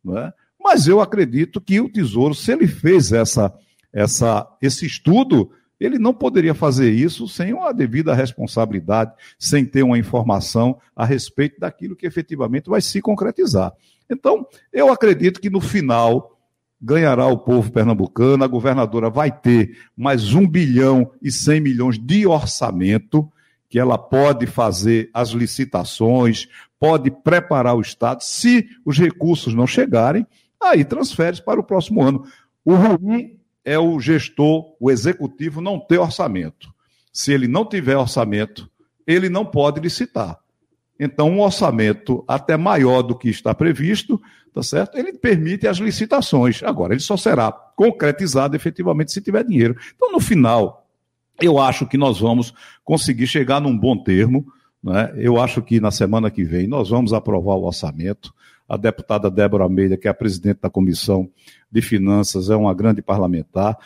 É? 0.09 0.33
Mas 0.59 0.87
eu 0.87 1.01
acredito 1.01 1.61
que 1.61 1.81
o 1.81 1.89
Tesouro, 1.89 2.35
se 2.35 2.53
ele 2.53 2.67
fez 2.67 3.13
essa, 3.13 3.53
essa, 3.93 4.47
esse 4.61 4.87
estudo, 4.87 5.51
ele 5.81 5.99
não 5.99 6.13
poderia 6.13 6.55
fazer 6.55 6.91
isso 6.91 7.27
sem 7.27 7.55
uma 7.55 7.73
devida 7.73 8.15
responsabilidade, 8.15 9.13
sem 9.39 9.65
ter 9.65 9.83
uma 9.83 9.99
informação 9.99 10.79
a 10.95 11.07
respeito 11.07 11.59
daquilo 11.59 11.97
que 11.97 12.07
efetivamente 12.07 12.69
vai 12.69 12.83
se 12.83 13.01
concretizar. 13.01 13.73
Então, 14.09 14.47
eu 14.73 14.93
acredito 14.93 15.41
que 15.41 15.49
no 15.49 15.61
final 15.61 16.39
ganhará 16.81 17.27
o 17.27 17.39
povo 17.39 17.71
pernambucano, 17.71 18.43
a 18.43 18.47
governadora 18.47 19.11
vai 19.11 19.31
ter 19.31 19.77
mais 19.97 20.33
um 20.33 20.47
bilhão 20.47 21.13
e 21.21 21.31
cem 21.31 21.61
milhões 21.61 21.99
de 21.99 22.27
orçamento, 22.27 23.31
que 23.69 23.79
ela 23.79 23.99
pode 23.99 24.47
fazer 24.47 25.11
as 25.13 25.31
licitações, 25.31 26.49
pode 26.79 27.11
preparar 27.11 27.77
o 27.77 27.81
Estado. 27.81 28.23
Se 28.23 28.69
os 28.85 28.99
recursos 28.99 29.55
não 29.55 29.67
chegarem, 29.67 30.27
aí 30.61 30.85
transfere 30.85 31.41
para 31.43 31.61
o 31.61 31.65
próximo 31.65 32.03
ano. 32.03 32.25
O 32.65 32.75
ruim 32.75 33.39
é 33.65 33.79
o 33.79 34.01
gestor, 34.01 34.75
o 34.81 34.91
executivo, 34.91 35.61
não 35.61 35.79
ter 35.79 35.99
orçamento. 35.99 36.73
Se 37.13 37.33
ele 37.33 37.47
não 37.47 37.65
tiver 37.65 37.97
orçamento, 37.97 38.69
ele 39.07 39.29
não 39.29 39.45
pode 39.45 39.81
licitar. 39.81 40.39
Então, 41.02 41.30
um 41.30 41.40
orçamento 41.40 42.23
até 42.28 42.59
maior 42.59 43.00
do 43.00 43.16
que 43.16 43.30
está 43.30 43.54
previsto, 43.54 44.21
tá 44.52 44.62
certo? 44.62 44.99
Ele 44.99 45.14
permite 45.14 45.66
as 45.66 45.78
licitações. 45.78 46.62
Agora, 46.62 46.92
ele 46.92 47.00
só 47.00 47.16
será 47.16 47.50
concretizado 47.50 48.54
efetivamente 48.54 49.11
se 49.11 49.23
tiver 49.23 49.42
dinheiro. 49.42 49.75
Então, 49.97 50.12
no 50.12 50.21
final, 50.21 50.87
eu 51.40 51.59
acho 51.59 51.87
que 51.87 51.97
nós 51.97 52.21
vamos 52.21 52.52
conseguir 52.85 53.26
chegar 53.26 53.62
num 53.62 53.76
bom 53.76 53.97
termo. 53.97 54.47
Né? 54.85 55.11
Eu 55.16 55.40
acho 55.40 55.62
que 55.62 55.80
na 55.80 55.90
semana 55.90 56.30
que 56.30 56.45
vem 56.45 56.66
nós 56.66 56.90
vamos 56.90 57.14
aprovar 57.14 57.54
o 57.54 57.64
orçamento. 57.64 58.35
A 58.69 58.76
deputada 58.76 59.30
Débora 59.30 59.64
Almeida, 59.64 59.97
que 59.97 60.07
é 60.07 60.11
a 60.11 60.14
presidente 60.14 60.61
da 60.61 60.71
Comissão 60.71 61.28
de 61.73 61.80
Finanças, 61.80 62.50
é 62.50 62.57
uma 62.57 62.75
grande 62.75 63.00
parlamentar. 63.00 63.76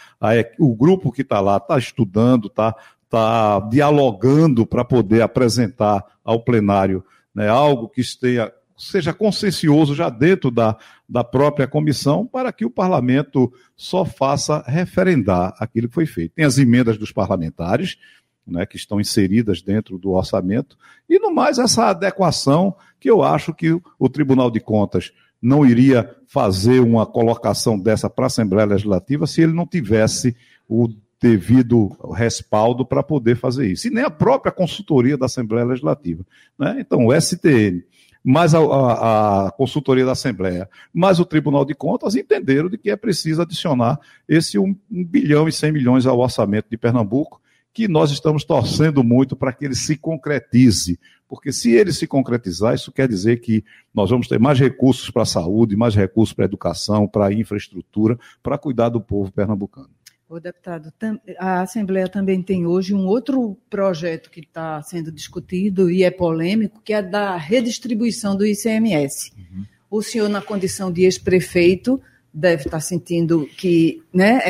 o 0.58 0.74
grupo 0.74 1.12
que 1.12 1.22
está 1.22 1.40
lá 1.40 1.56
está 1.58 1.78
estudando, 1.78 2.48
está 2.48 2.74
está 3.14 3.60
dialogando 3.60 4.66
para 4.66 4.84
poder 4.84 5.22
apresentar 5.22 6.04
ao 6.24 6.40
plenário 6.40 7.04
né, 7.32 7.48
algo 7.48 7.88
que 7.88 8.00
esteja, 8.00 8.52
seja 8.76 9.12
consciencioso 9.12 9.94
já 9.94 10.08
dentro 10.10 10.50
da, 10.50 10.76
da 11.08 11.22
própria 11.22 11.66
comissão, 11.68 12.26
para 12.26 12.52
que 12.52 12.64
o 12.64 12.70
parlamento 12.70 13.52
só 13.76 14.04
faça 14.04 14.64
referendar 14.66 15.54
aquilo 15.58 15.88
que 15.88 15.94
foi 15.94 16.06
feito. 16.06 16.34
Tem 16.34 16.44
as 16.44 16.58
emendas 16.58 16.98
dos 16.98 17.12
parlamentares, 17.12 17.96
né, 18.46 18.66
que 18.66 18.76
estão 18.76 19.00
inseridas 19.00 19.62
dentro 19.62 19.96
do 19.96 20.10
orçamento, 20.10 20.76
e 21.08 21.18
no 21.18 21.32
mais 21.32 21.58
essa 21.58 21.86
adequação 21.86 22.74
que 22.98 23.08
eu 23.08 23.22
acho 23.22 23.54
que 23.54 23.78
o 23.98 24.08
Tribunal 24.08 24.50
de 24.50 24.60
Contas 24.60 25.12
não 25.40 25.64
iria 25.64 26.14
fazer 26.26 26.80
uma 26.80 27.06
colocação 27.06 27.78
dessa 27.78 28.08
para 28.08 28.24
a 28.24 28.26
Assembleia 28.26 28.66
Legislativa 28.66 29.26
se 29.26 29.42
ele 29.42 29.52
não 29.52 29.66
tivesse 29.66 30.34
o 30.68 30.88
devido 31.24 31.88
respaldo 32.12 32.84
para 32.84 33.02
poder 33.02 33.34
fazer 33.34 33.66
isso. 33.66 33.88
E 33.88 33.90
nem 33.90 34.04
a 34.04 34.10
própria 34.10 34.52
consultoria 34.52 35.16
da 35.16 35.24
Assembleia 35.24 35.64
Legislativa. 35.64 36.22
Né? 36.58 36.76
Então, 36.80 37.06
o 37.06 37.18
STN, 37.18 37.82
mais 38.22 38.54
a, 38.54 38.58
a, 38.58 39.46
a, 39.46 39.50
consultoria 39.52 40.04
da 40.04 40.12
Assembleia, 40.12 40.68
mais 40.92 41.18
o 41.18 41.24
Tribunal 41.24 41.64
de 41.64 41.74
Contas 41.74 42.14
entenderam 42.14 42.68
de 42.68 42.76
que 42.76 42.90
é 42.90 42.96
preciso 42.96 43.40
adicionar 43.40 43.98
esse 44.28 44.58
1, 44.58 44.76
1 44.90 45.04
bilhão 45.06 45.48
e 45.48 45.52
100 45.52 45.72
milhões 45.72 46.04
ao 46.04 46.18
orçamento 46.18 46.66
de 46.70 46.76
Pernambuco, 46.76 47.40
que 47.72 47.88
nós 47.88 48.10
estamos 48.10 48.44
torcendo 48.44 49.02
muito 49.02 49.34
para 49.34 49.50
que 49.50 49.64
ele 49.64 49.74
se 49.74 49.96
concretize. 49.96 51.00
Porque 51.26 51.52
se 51.52 51.72
ele 51.72 51.90
se 51.90 52.06
concretizar, 52.06 52.74
isso 52.74 52.92
quer 52.92 53.08
dizer 53.08 53.40
que 53.40 53.64
nós 53.94 54.10
vamos 54.10 54.28
ter 54.28 54.38
mais 54.38 54.60
recursos 54.60 55.08
para 55.08 55.22
a 55.22 55.26
saúde, 55.26 55.74
mais 55.74 55.94
recursos 55.94 56.34
para 56.34 56.44
a 56.44 56.50
educação, 56.50 57.08
para 57.08 57.28
a 57.28 57.32
infraestrutura, 57.32 58.18
para 58.42 58.58
cuidar 58.58 58.90
do 58.90 59.00
povo 59.00 59.32
pernambucano. 59.32 59.88
O 60.34 60.40
deputado, 60.40 60.92
a 61.38 61.60
Assembleia 61.60 62.08
também 62.08 62.42
tem 62.42 62.66
hoje 62.66 62.92
um 62.92 63.06
outro 63.06 63.56
projeto 63.70 64.28
que 64.28 64.40
está 64.40 64.82
sendo 64.82 65.12
discutido 65.12 65.88
e 65.88 66.02
é 66.02 66.10
polêmico, 66.10 66.82
que 66.82 66.92
é 66.92 67.00
da 67.00 67.36
redistribuição 67.36 68.36
do 68.36 68.44
ICMS. 68.44 69.30
Uhum. 69.38 69.64
O 69.88 70.02
senhor, 70.02 70.28
na 70.28 70.42
condição 70.42 70.90
de 70.90 71.04
ex-prefeito, 71.04 72.02
deve 72.34 72.64
estar 72.64 72.80
sentindo 72.80 73.48
que, 73.56 74.02
né, 74.12 74.40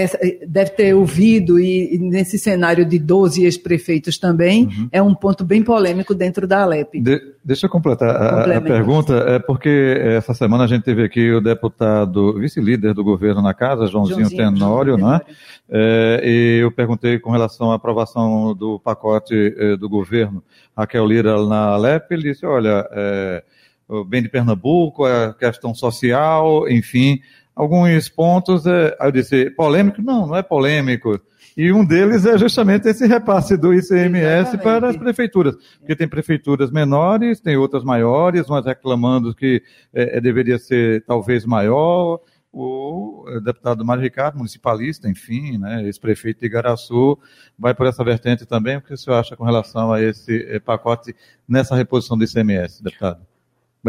deve 0.49 0.71
ter 0.71 0.95
ouvido, 0.95 1.61
e, 1.61 1.99
nesse 1.99 2.38
cenário 2.38 2.83
de 2.85 2.99
12 2.99 3.45
ex-prefeitos 3.45 4.17
também, 4.17 4.64
uhum. 4.64 4.88
é 4.91 5.03
um 5.03 5.14
ponto 5.14 5.45
bem 5.45 5.62
polêmico 5.62 6.14
dentro 6.14 6.47
da 6.47 6.62
Alep. 6.62 6.99
De, 6.99 7.21
deixa 7.45 7.67
eu 7.67 7.71
completar 7.71 8.09
a, 8.09 8.57
a, 8.57 8.61
pergunta, 8.62 9.14
é 9.29 9.38
porque 9.38 10.00
essa 10.00 10.33
semana 10.33 10.64
a 10.64 10.67
gente 10.67 10.83
teve 10.83 11.05
aqui 11.05 11.31
o 11.31 11.43
deputado, 11.43 12.38
vice-líder 12.38 12.95
do 12.95 13.05
governo 13.05 13.43
na 13.43 13.53
casa, 13.53 13.87
Joãozinho, 13.87 14.21
Joãozinho 14.21 14.55
Tenório, 14.55 14.97
né? 14.97 15.21
É, 15.69 16.23
e 16.25 16.59
eu 16.62 16.71
perguntei 16.71 17.19
com 17.19 17.31
relação 17.31 17.71
à 17.71 17.75
aprovação 17.75 18.55
do 18.55 18.81
pacote 18.81 19.55
do 19.79 19.88
governo, 19.91 20.43
Raquel 20.75 21.07
Lira 21.07 21.47
na 21.47 21.67
Alep, 21.67 22.11
ele 22.11 22.33
disse, 22.33 22.47
olha, 22.47 22.88
é, 22.93 23.43
o 23.87 24.05
bem 24.05 24.23
de 24.23 24.29
Pernambuco, 24.31 25.05
a 25.05 25.35
questão 25.35 25.75
social, 25.75 26.69
enfim, 26.69 27.21
alguns 27.54 28.08
pontos, 28.08 28.66
é, 28.66 28.96
eu 29.00 29.12
disse, 29.12 29.50
polêmico? 29.50 30.02
Não, 30.02 30.26
não 30.26 30.37
é 30.37 30.42
polêmico. 30.42 31.20
E 31.56 31.73
um 31.73 31.84
deles 31.84 32.26
é 32.26 32.37
justamente 32.37 32.88
esse 32.88 33.06
repasse 33.06 33.56
do 33.56 33.73
ICMS 33.73 34.40
Exatamente. 34.40 34.62
para 34.62 34.88
as 34.88 34.96
prefeituras. 34.96 35.56
Porque 35.78 35.94
tem 35.94 36.08
prefeituras 36.08 36.70
menores, 36.70 37.40
tem 37.40 37.56
outras 37.56 37.84
maiores, 37.84 38.49
umas 38.49 38.66
reclamando 38.66 39.34
que 39.34 39.62
é, 39.92 40.18
é 40.18 40.20
deveria 40.20 40.58
ser 40.58 41.04
talvez 41.04 41.44
maior. 41.44 42.20
O 42.52 43.25
deputado 43.42 43.84
Mário 43.84 44.02
Ricardo, 44.02 44.37
municipalista, 44.37 45.08
enfim, 45.08 45.58
né, 45.58 45.82
ex-prefeito 45.84 46.38
de 46.38 46.46
Igaraçu, 46.46 47.18
vai 47.58 47.75
por 47.75 47.87
essa 47.87 48.04
vertente 48.04 48.46
também. 48.46 48.76
O 48.76 48.80
que 48.80 48.94
o 48.94 48.96
senhor 48.96 49.16
acha 49.16 49.37
com 49.37 49.44
relação 49.44 49.92
a 49.92 50.00
esse 50.00 50.44
é, 50.49 50.61
pacote 50.61 51.14
nessa 51.49 51.75
reposição 51.75 52.16
do 52.16 52.25
ICMS, 52.25 52.82
deputado? 52.82 53.34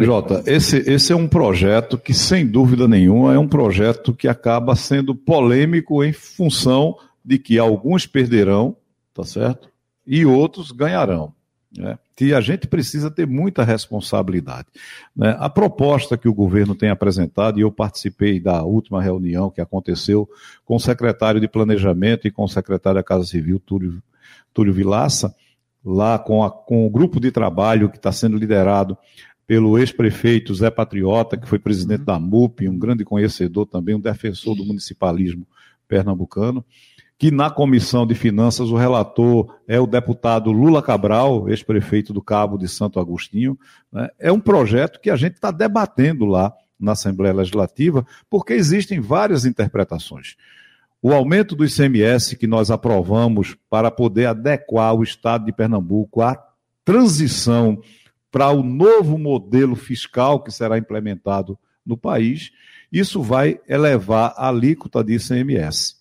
Jota, 0.03 0.43
esse, 0.45 0.77
esse 0.89 1.13
é 1.13 1.15
um 1.15 1.27
projeto 1.27 1.97
que, 1.97 2.13
sem 2.13 2.45
dúvida 2.45 2.87
nenhuma, 2.87 3.33
é 3.33 3.39
um 3.39 3.47
projeto 3.47 4.13
que 4.13 4.27
acaba 4.27 4.75
sendo 4.75 5.15
polêmico 5.15 6.03
em 6.03 6.11
função 6.11 6.97
de 7.23 7.39
que 7.39 7.57
alguns 7.57 8.05
perderão, 8.05 8.75
tá 9.13 9.23
certo? 9.23 9.69
E 10.05 10.25
outros 10.25 10.71
ganharão. 10.71 11.33
Né? 11.77 11.97
E 12.19 12.33
a 12.33 12.41
gente 12.41 12.67
precisa 12.67 13.09
ter 13.11 13.25
muita 13.25 13.63
responsabilidade. 13.63 14.67
Né? 15.15 15.35
A 15.39 15.49
proposta 15.49 16.17
que 16.17 16.27
o 16.27 16.33
governo 16.33 16.75
tem 16.75 16.89
apresentado, 16.89 17.57
e 17.57 17.61
eu 17.61 17.71
participei 17.71 18.39
da 18.39 18.63
última 18.63 19.01
reunião 19.01 19.49
que 19.49 19.61
aconteceu 19.61 20.29
com 20.65 20.75
o 20.75 20.79
secretário 20.79 21.41
de 21.41 21.47
Planejamento 21.47 22.27
e 22.27 22.31
com 22.31 22.43
o 22.43 22.49
secretário 22.49 22.99
da 22.99 23.03
Casa 23.03 23.25
Civil, 23.25 23.59
Túlio, 23.59 24.01
Túlio 24.53 24.73
Vilaça, 24.73 25.33
lá 25.83 26.17
com, 26.17 26.43
a, 26.43 26.49
com 26.49 26.85
o 26.85 26.89
grupo 26.89 27.19
de 27.19 27.31
trabalho 27.31 27.89
que 27.89 27.97
está 27.97 28.11
sendo 28.11 28.37
liderado 28.37 28.97
pelo 29.47 29.77
ex-prefeito 29.77 30.55
Zé 30.55 30.69
Patriota, 30.69 31.37
que 31.37 31.47
foi 31.47 31.59
presidente 31.59 31.99
uhum. 31.99 32.05
da 32.05 32.19
MUP, 32.19 32.67
um 32.67 32.77
grande 32.77 33.05
conhecedor 33.05 33.65
também, 33.65 33.95
um 33.95 33.99
defensor 33.99 34.55
do 34.55 34.65
municipalismo 34.65 35.45
pernambucano. 35.87 36.65
que 37.17 37.31
na 37.31 37.49
Comissão 37.49 38.05
de 38.05 38.13
Finanças 38.15 38.69
o 38.69 38.75
relator 38.75 39.55
é 39.67 39.79
o 39.79 39.87
deputado 39.87 40.51
Lula 40.51 40.81
Cabral, 40.81 41.47
ex-prefeito 41.47 42.11
do 42.11 42.21
Cabo 42.21 42.57
de 42.57 42.67
Santo 42.67 42.99
Agostinho. 42.99 43.57
Né? 43.91 44.09
É 44.19 44.31
um 44.31 44.39
projeto 44.39 44.99
que 44.99 45.09
a 45.09 45.15
gente 45.15 45.35
está 45.35 45.51
debatendo 45.51 46.25
lá 46.25 46.51
na 46.77 46.91
Assembleia 46.91 47.33
Legislativa, 47.33 48.05
porque 48.29 48.53
existem 48.53 48.99
várias 48.99 49.45
interpretações. 49.45 50.35
O 51.01 51.13
aumento 51.13 51.55
do 51.55 51.63
ICMS 51.63 52.35
que 52.35 52.47
nós 52.47 52.71
aprovamos 52.71 53.55
para 53.69 53.91
poder 53.91 54.25
adequar 54.25 54.93
o 54.95 55.03
Estado 55.03 55.45
de 55.45 55.53
Pernambuco 55.53 56.21
à 56.21 56.35
transição 56.83 57.79
para 58.35 58.51
o 58.51 58.61
novo 58.61 59.17
modelo 59.17 59.77
fiscal 59.77 60.43
que 60.43 60.51
será 60.51 60.77
implementado 60.77 61.57
no 61.85 61.95
país, 61.95 62.51
isso 62.91 63.21
vai 63.23 63.61
elevar 63.65 64.33
a 64.35 64.49
alíquota 64.49 65.01
de 65.01 65.15
ICMS. 65.15 65.95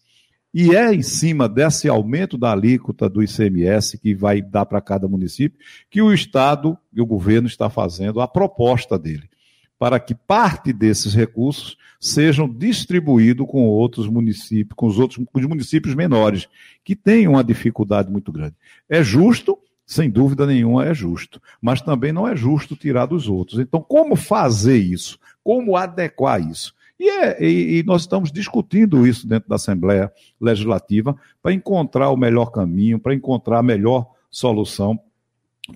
E 0.53 0.75
é 0.75 0.93
em 0.93 1.01
cima 1.01 1.49
desse 1.49 1.89
aumento 1.89 2.37
da 2.37 2.51
alíquota 2.51 3.09
do 3.09 3.23
ICMS 3.23 3.99
que 3.99 4.17
vai 4.17 4.43
dar 4.43 4.67
para 4.67 4.81
cada 4.81 5.07
município 5.07 5.57
que 5.89 6.03
o 6.03 6.13
Estado 6.13 6.77
e 6.93 7.01
o 7.01 7.07
governo 7.07 7.47
está 7.47 7.71
fazendo 7.71 8.21
a 8.21 8.27
proposta 8.27 8.99
dele, 8.99 9.31
para 9.79 10.01
que 10.01 10.13
parte 10.13 10.73
desses 10.73 11.15
recursos 11.15 11.77
sejam 12.01 12.49
distribuídos 12.49 13.47
com 13.47 13.63
outros 13.63 14.09
municípios, 14.09 14.75
com 14.75 14.89
os 14.89 14.99
outros 14.99 15.25
com 15.25 15.39
os 15.39 15.47
municípios 15.47 15.95
menores, 15.95 16.49
que 16.83 16.97
têm 16.97 17.29
uma 17.29 17.45
dificuldade 17.45 18.11
muito 18.11 18.33
grande. 18.33 18.57
É 18.89 19.05
justo, 19.05 19.57
sem 19.87 20.11
dúvida 20.11 20.47
nenhuma 20.47 20.87
é 20.87 20.95
justo, 20.95 21.41
mas 21.61 21.81
também 21.81 22.13
não 22.13 22.27
é 22.27 22.35
justo 22.35 22.77
tirar 22.77 23.07
dos 23.07 23.29
outros. 23.29 23.59
Então, 23.59 23.83
como 23.83 24.17
fazer 24.17 24.79
isso? 24.79 25.19
Como 25.43 25.77
adequar 25.77 26.41
isso? 26.41 26.75
E, 26.99 27.11
é, 27.11 27.43
e, 27.45 27.79
e, 27.79 27.83
nós 27.83 28.03
estamos 28.03 28.31
discutindo 28.31 29.07
isso 29.07 29.27
dentro 29.27 29.49
da 29.49 29.57
Assembleia 29.57 30.13
Legislativa 30.41 31.17
para 31.43 31.53
encontrar 31.53 32.11
o 32.11 32.17
melhor 32.17 32.47
caminho, 32.47 32.99
para 32.99 33.15
encontrar 33.15 33.59
a 33.59 33.63
melhor 33.63 34.11
solução 34.31 34.99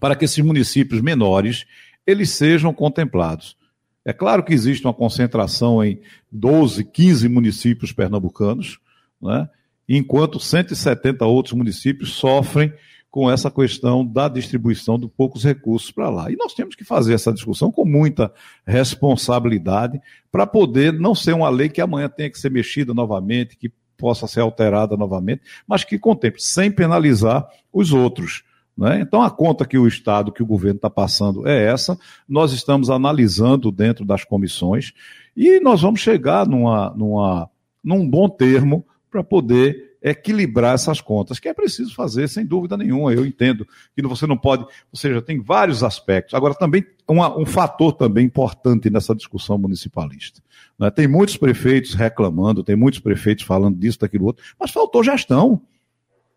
para 0.01 0.15
que 0.15 0.25
esses 0.25 0.45
municípios 0.45 1.01
menores 1.01 1.65
eles 2.07 2.31
sejam 2.31 2.73
contemplados. 2.73 3.57
É 4.05 4.13
claro 4.13 4.43
que 4.43 4.55
existe 4.55 4.87
uma 4.87 4.95
concentração 4.95 5.85
em 5.85 6.01
12, 6.31 6.85
15 6.85 7.29
municípios 7.29 7.93
pernambucanos, 7.93 8.79
né? 9.21 9.49
enquanto 9.89 10.41
170 10.41 11.25
outros 11.27 11.55
municípios 11.55 12.13
sofrem 12.15 12.73
com 13.11 13.31
essa 13.31 13.51
questão 13.51 14.05
da 14.05 14.29
distribuição 14.29 14.99
de 14.99 15.09
poucos 15.09 15.43
recursos 15.43 15.91
para 15.91 16.11
lá. 16.11 16.31
E 16.31 16.37
nós 16.37 16.55
temos 16.55 16.75
que 16.75 16.85
fazer 16.85 17.15
essa 17.15 17.33
discussão 17.33 17.73
com 17.73 17.85
muita 17.85 18.33
responsabilidade 18.67 20.01
para 20.31 20.47
poder 20.47 20.93
não 20.93 21.15
ser 21.15 21.33
uma 21.33 21.49
lei 21.49 21.69
que 21.69 21.81
amanhã 21.81 22.09
tenha 22.09 22.31
que 22.31 22.39
ser 22.39 22.51
mexida 22.51 22.93
novamente, 22.93 23.57
que 23.57 23.73
possa 23.97 24.27
ser 24.27 24.41
alterada 24.41 24.97
novamente, 24.97 25.43
mas 25.67 25.85
que 25.85 25.99
contemple, 25.99 26.41
sem 26.41 26.71
penalizar 26.71 27.49
os 27.73 27.93
outros. 27.93 28.45
Né? 28.77 29.01
Então, 29.01 29.23
a 29.23 29.31
conta 29.31 29.67
que 29.67 29.77
o 29.77 29.89
Estado, 29.89 30.31
que 30.31 30.43
o 30.43 30.47
governo 30.47 30.77
está 30.77 30.89
passando 30.89 31.49
é 31.49 31.65
essa, 31.65 31.99
nós 32.29 32.53
estamos 32.53 32.91
analisando 32.91 33.73
dentro 33.73 34.05
das 34.05 34.25
comissões 34.25 34.93
e 35.37 35.59
nós 35.59 35.83
vamos 35.83 36.01
chegar 36.01 36.47
numa, 36.47 36.91
numa, 36.91 37.51
num 37.83 38.09
bom 38.09 38.29
termo 38.29 38.87
para 39.11 39.25
poder 39.25 39.88
equilibrar 40.03 40.75
essas 40.75 41.01
contas, 41.01 41.39
que 41.39 41.49
é 41.49 41.55
preciso 41.55 41.95
fazer, 41.95 42.29
sem 42.29 42.45
dúvida 42.45 42.77
nenhuma. 42.77 43.13
Eu 43.13 43.27
entendo 43.27 43.67
que 43.95 44.03
você 44.03 44.27
não 44.27 44.37
pode, 44.37 44.63
ou 44.63 44.99
seja, 44.99 45.21
tem 45.21 45.41
vários 45.41 45.83
aspectos. 45.83 46.35
Agora, 46.35 46.55
também 46.55 46.85
uma, 47.09 47.37
um 47.37 47.47
fator 47.47 47.93
também 47.93 48.27
importante 48.27 48.91
nessa 48.91 49.15
discussão 49.15 49.59
municipalista. 49.59 50.43
Né? 50.79 50.91
Tem 50.91 51.09
muitos 51.09 51.37
prefeitos 51.37 51.95
reclamando, 51.95 52.63
tem 52.63 52.77
muitos 52.77 53.01
prefeitos 53.01 53.45
falando 53.45 53.77
disso, 53.77 53.99
daquilo 53.99 54.27
outro, 54.27 54.45
mas 54.59 54.71
faltou 54.71 55.03
gestão. 55.03 55.63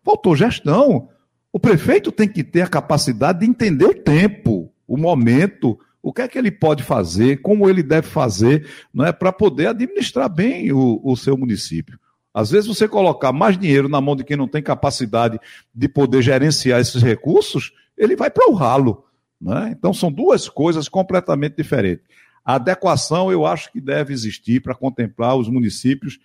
Faltou 0.02 0.34
gestão. 0.34 1.08
O 1.52 1.60
prefeito 1.60 2.10
tem 2.10 2.28
que 2.28 2.42
ter 2.42 2.62
a 2.62 2.68
capacidade 2.68 3.40
de 3.40 3.46
entender 3.46 3.84
o 3.84 3.94
tempo, 3.94 4.72
o 4.88 4.96
momento, 4.96 5.78
o 6.02 6.12
que 6.12 6.22
é 6.22 6.28
que 6.28 6.38
ele 6.38 6.50
pode 6.50 6.82
fazer, 6.82 7.40
como 7.42 7.68
ele 7.68 7.82
deve 7.82 8.08
fazer, 8.08 8.68
não 8.92 9.04
é, 9.04 9.12
para 9.12 9.32
poder 9.32 9.68
administrar 9.68 10.28
bem 10.28 10.72
o, 10.72 11.00
o 11.04 11.16
seu 11.16 11.36
município. 11.36 11.98
Às 12.34 12.50
vezes 12.50 12.66
você 12.66 12.88
colocar 12.88 13.32
mais 13.32 13.58
dinheiro 13.58 13.88
na 13.88 14.00
mão 14.00 14.16
de 14.16 14.24
quem 14.24 14.36
não 14.36 14.48
tem 14.48 14.62
capacidade 14.62 15.38
de 15.74 15.88
poder 15.88 16.22
gerenciar 16.22 16.80
esses 16.80 17.02
recursos, 17.02 17.72
ele 17.96 18.16
vai 18.16 18.30
para 18.30 18.50
o 18.50 18.54
ralo. 18.54 19.04
Né? 19.40 19.74
Então 19.76 19.92
são 19.92 20.10
duas 20.10 20.48
coisas 20.48 20.88
completamente 20.88 21.56
diferentes. 21.56 22.04
A 22.44 22.54
adequação 22.54 23.30
eu 23.30 23.46
acho 23.46 23.70
que 23.70 23.80
deve 23.80 24.12
existir 24.12 24.60
para 24.60 24.74
contemplar 24.74 25.36
os 25.36 25.48
municípios 25.48 26.18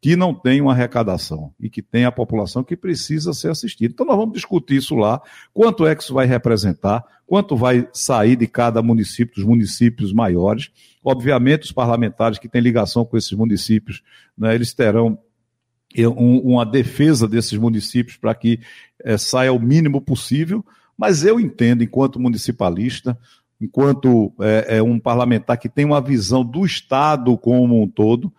que 0.00 0.16
não 0.16 0.34
têm 0.34 0.60
uma 0.60 0.72
arrecadação 0.72 1.54
e 1.60 1.70
que 1.70 1.80
tem 1.80 2.04
a 2.04 2.10
população 2.10 2.64
que 2.64 2.76
precisa 2.76 3.32
ser 3.32 3.50
assistida. 3.50 3.92
Então 3.94 4.04
nós 4.04 4.16
vamos 4.16 4.34
discutir 4.34 4.74
isso 4.76 4.96
lá, 4.96 5.22
quanto 5.54 5.86
é 5.86 5.94
que 5.94 6.02
isso 6.02 6.12
vai 6.12 6.26
representar, 6.26 7.04
quanto 7.24 7.56
vai 7.56 7.88
sair 7.92 8.34
de 8.34 8.48
cada 8.48 8.82
município, 8.82 9.36
dos 9.36 9.44
municípios 9.44 10.12
maiores. 10.12 10.72
Obviamente 11.04 11.62
os 11.62 11.72
parlamentares 11.72 12.40
que 12.40 12.48
têm 12.48 12.60
ligação 12.60 13.04
com 13.04 13.16
esses 13.16 13.32
municípios, 13.32 14.02
né, 14.36 14.56
eles 14.56 14.74
terão 14.74 15.16
uma 16.16 16.64
defesa 16.64 17.28
desses 17.28 17.58
municípios 17.58 18.16
para 18.16 18.34
que 18.34 18.60
é, 19.02 19.16
saia 19.18 19.52
o 19.52 19.60
mínimo 19.60 20.00
possível, 20.00 20.64
mas 20.96 21.24
eu 21.24 21.40
entendo, 21.40 21.82
enquanto 21.82 22.20
municipalista, 22.20 23.18
enquanto 23.60 24.32
é, 24.40 24.78
é, 24.78 24.82
um 24.82 24.98
parlamentar 24.98 25.56
que 25.56 25.68
tem 25.68 25.84
uma 25.84 26.00
visão 26.00 26.44
do 26.44 26.64
Estado 26.64 27.36
como 27.38 27.82
um 27.82 27.88
todo, 27.88 28.32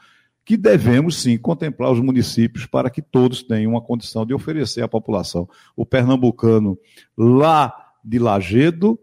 que 0.45 0.57
devemos 0.57 1.21
sim 1.21 1.37
contemplar 1.37 1.91
os 1.91 1.99
municípios 1.99 2.65
para 2.65 2.89
que 2.89 3.01
todos 3.01 3.41
tenham 3.41 3.71
uma 3.71 3.81
condição 3.81 4.25
de 4.25 4.33
oferecer 4.33 4.81
à 4.81 4.87
população. 4.87 5.47
O 5.75 5.85
pernambucano 5.85 6.77
lá 7.17 7.73
de 8.03 8.19
Lagedo 8.19 8.99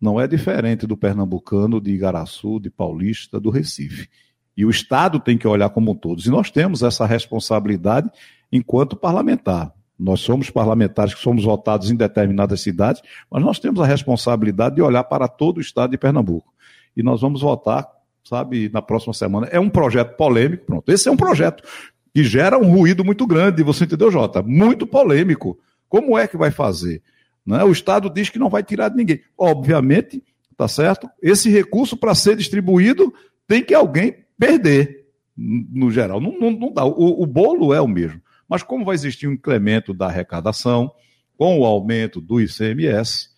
não 0.00 0.20
é 0.20 0.28
diferente 0.28 0.86
do 0.86 0.96
pernambucano 0.96 1.80
de 1.80 1.90
Igaraçu, 1.90 2.60
de 2.60 2.70
Paulista, 2.70 3.40
do 3.40 3.50
Recife. 3.50 4.08
E 4.58 4.64
o 4.64 4.70
Estado 4.70 5.20
tem 5.20 5.38
que 5.38 5.46
olhar 5.46 5.70
como 5.70 5.92
um 5.92 5.94
todo. 5.94 6.20
E 6.20 6.28
nós 6.28 6.50
temos 6.50 6.82
essa 6.82 7.06
responsabilidade 7.06 8.10
enquanto 8.50 8.96
parlamentar. 8.96 9.72
Nós 9.96 10.18
somos 10.18 10.50
parlamentares 10.50 11.14
que 11.14 11.20
somos 11.20 11.44
votados 11.44 11.92
em 11.92 11.94
determinadas 11.94 12.60
cidades, 12.60 13.00
mas 13.30 13.40
nós 13.40 13.60
temos 13.60 13.80
a 13.80 13.86
responsabilidade 13.86 14.74
de 14.74 14.82
olhar 14.82 15.04
para 15.04 15.28
todo 15.28 15.58
o 15.58 15.60
Estado 15.60 15.92
de 15.92 15.96
Pernambuco. 15.96 16.52
E 16.96 17.04
nós 17.04 17.20
vamos 17.20 17.40
votar, 17.40 17.86
sabe, 18.24 18.68
na 18.74 18.82
próxima 18.82 19.14
semana. 19.14 19.46
É 19.46 19.60
um 19.60 19.70
projeto 19.70 20.16
polêmico, 20.16 20.66
pronto. 20.66 20.90
Esse 20.90 21.08
é 21.08 21.12
um 21.12 21.16
projeto 21.16 21.62
que 22.12 22.24
gera 22.24 22.58
um 22.58 22.68
ruído 22.68 23.04
muito 23.04 23.28
grande, 23.28 23.62
você 23.62 23.84
entendeu, 23.84 24.10
Jota? 24.10 24.42
Muito 24.42 24.88
polêmico. 24.88 25.56
Como 25.88 26.18
é 26.18 26.26
que 26.26 26.36
vai 26.36 26.50
fazer? 26.50 27.00
Né? 27.46 27.62
O 27.62 27.70
Estado 27.70 28.10
diz 28.10 28.28
que 28.28 28.40
não 28.40 28.50
vai 28.50 28.64
tirar 28.64 28.88
de 28.88 28.96
ninguém. 28.96 29.20
Obviamente, 29.38 30.20
tá 30.56 30.66
certo? 30.66 31.08
Esse 31.22 31.48
recurso, 31.48 31.96
para 31.96 32.12
ser 32.12 32.34
distribuído, 32.34 33.14
tem 33.46 33.62
que 33.62 33.72
alguém 33.72 34.26
perder, 34.38 35.06
no 35.36 35.90
geral. 35.90 36.20
Não, 36.20 36.38
não, 36.38 36.50
não 36.50 36.72
dá. 36.72 36.84
O, 36.84 37.22
o, 37.22 37.26
bolo 37.26 37.72
é 37.72 37.80
o 37.80 37.88
mesmo. 37.88 38.20
Mas 38.48 38.62
como 38.62 38.84
vai 38.84 38.94
existir 38.94 39.26
um 39.26 39.32
incremento 39.32 39.92
da 39.94 40.06
arrecadação, 40.06 40.90
com 41.36 41.60
o 41.60 41.64
aumento 41.64 42.20
do 42.20 42.40
ICMS, 42.40 43.28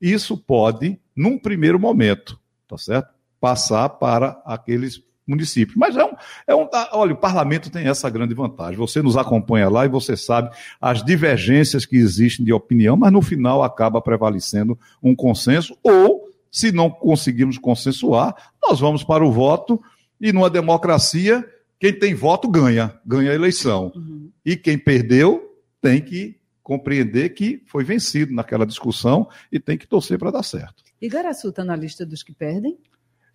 isso 0.00 0.36
pode, 0.36 0.98
num 1.14 1.38
primeiro 1.38 1.78
momento, 1.78 2.40
tá 2.66 2.78
certo? 2.78 3.12
Passar 3.38 3.88
para 3.90 4.40
aqueles 4.46 5.02
municípios. 5.26 5.76
Mas 5.76 5.96
é 5.96 6.04
um, 6.04 6.12
é 6.46 6.54
um. 6.54 6.68
Olha, 6.92 7.12
o 7.12 7.16
parlamento 7.16 7.70
tem 7.70 7.86
essa 7.86 8.08
grande 8.08 8.34
vantagem. 8.34 8.76
Você 8.76 9.02
nos 9.02 9.16
acompanha 9.16 9.68
lá 9.68 9.84
e 9.84 9.88
você 9.88 10.16
sabe 10.16 10.50
as 10.80 11.04
divergências 11.04 11.84
que 11.84 11.96
existem 11.96 12.44
de 12.44 12.52
opinião, 12.52 12.96
mas 12.96 13.12
no 13.12 13.20
final 13.22 13.62
acaba 13.62 14.00
prevalecendo 14.00 14.78
um 15.02 15.14
consenso, 15.14 15.76
ou, 15.82 16.28
se 16.50 16.72
não 16.72 16.90
conseguirmos 16.90 17.58
consensuar, 17.58 18.34
nós 18.62 18.80
vamos 18.80 19.04
para 19.04 19.24
o 19.24 19.32
voto 19.32 19.80
e 20.22 20.32
numa 20.32 20.48
democracia, 20.48 21.44
quem 21.80 21.92
tem 21.92 22.14
voto 22.14 22.48
ganha, 22.48 22.94
ganha 23.04 23.32
a 23.32 23.34
eleição. 23.34 23.90
Uhum. 23.94 24.30
E 24.44 24.56
quem 24.56 24.78
perdeu 24.78 25.42
tem 25.80 26.00
que 26.00 26.36
compreender 26.62 27.30
que 27.30 27.60
foi 27.66 27.82
vencido 27.82 28.32
naquela 28.32 28.64
discussão 28.64 29.28
e 29.50 29.58
tem 29.58 29.76
que 29.76 29.86
torcer 29.86 30.16
para 30.16 30.30
dar 30.30 30.44
certo. 30.44 30.84
Igaraçu 31.00 31.48
está 31.48 31.64
na 31.64 31.74
lista 31.74 32.06
dos 32.06 32.22
que 32.22 32.32
perdem? 32.32 32.78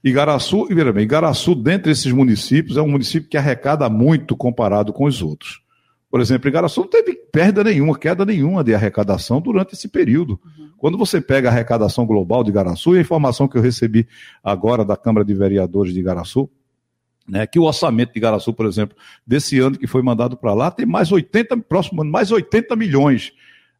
Igaraçu, 0.01 0.65
veja 0.67 0.93
bem, 0.93 1.03
Igaraçu, 1.03 1.53
dentre 1.53 1.91
esses 1.91 2.11
municípios, 2.13 2.77
é 2.77 2.81
um 2.81 2.87
município 2.87 3.29
que 3.29 3.37
arrecada 3.37 3.89
muito 3.89 4.37
comparado 4.37 4.93
com 4.93 5.03
os 5.03 5.21
outros. 5.21 5.61
Por 6.09 6.21
exemplo, 6.21 6.47
Igaraçu 6.47 6.79
não 6.79 6.87
teve 6.87 7.15
perda 7.15 7.65
nenhuma, 7.65 7.99
queda 7.99 8.25
nenhuma 8.25 8.63
de 8.63 8.73
arrecadação 8.73 9.41
durante 9.41 9.73
esse 9.73 9.89
período. 9.89 10.39
Uhum. 10.45 10.69
Quando 10.77 10.97
você 10.97 11.19
pega 11.19 11.49
a 11.49 11.51
arrecadação 11.51 12.05
global 12.05 12.45
de 12.45 12.49
Igaraçu, 12.49 12.95
e 12.95 12.99
a 12.99 13.01
informação 13.01 13.45
que 13.45 13.57
eu 13.57 13.61
recebi 13.61 14.07
agora 14.41 14.85
da 14.85 14.95
Câmara 14.95 15.25
de 15.25 15.33
Vereadores 15.33 15.93
de 15.93 15.99
Igaraçu, 15.99 16.49
né, 17.27 17.45
que 17.45 17.59
o 17.59 17.63
orçamento 17.63 18.13
de 18.13 18.19
Garaçu, 18.19 18.53
por 18.53 18.65
exemplo, 18.65 18.95
desse 19.25 19.59
ano 19.59 19.77
que 19.77 19.87
foi 19.87 20.01
mandado 20.01 20.37
para 20.37 20.53
lá, 20.53 20.71
tem 20.71 20.85
mais 20.85 21.11
80, 21.11 21.57
próximo 21.57 22.01
ano, 22.01 22.11
mais 22.11 22.31
80 22.31 22.75
milhões 22.75 23.33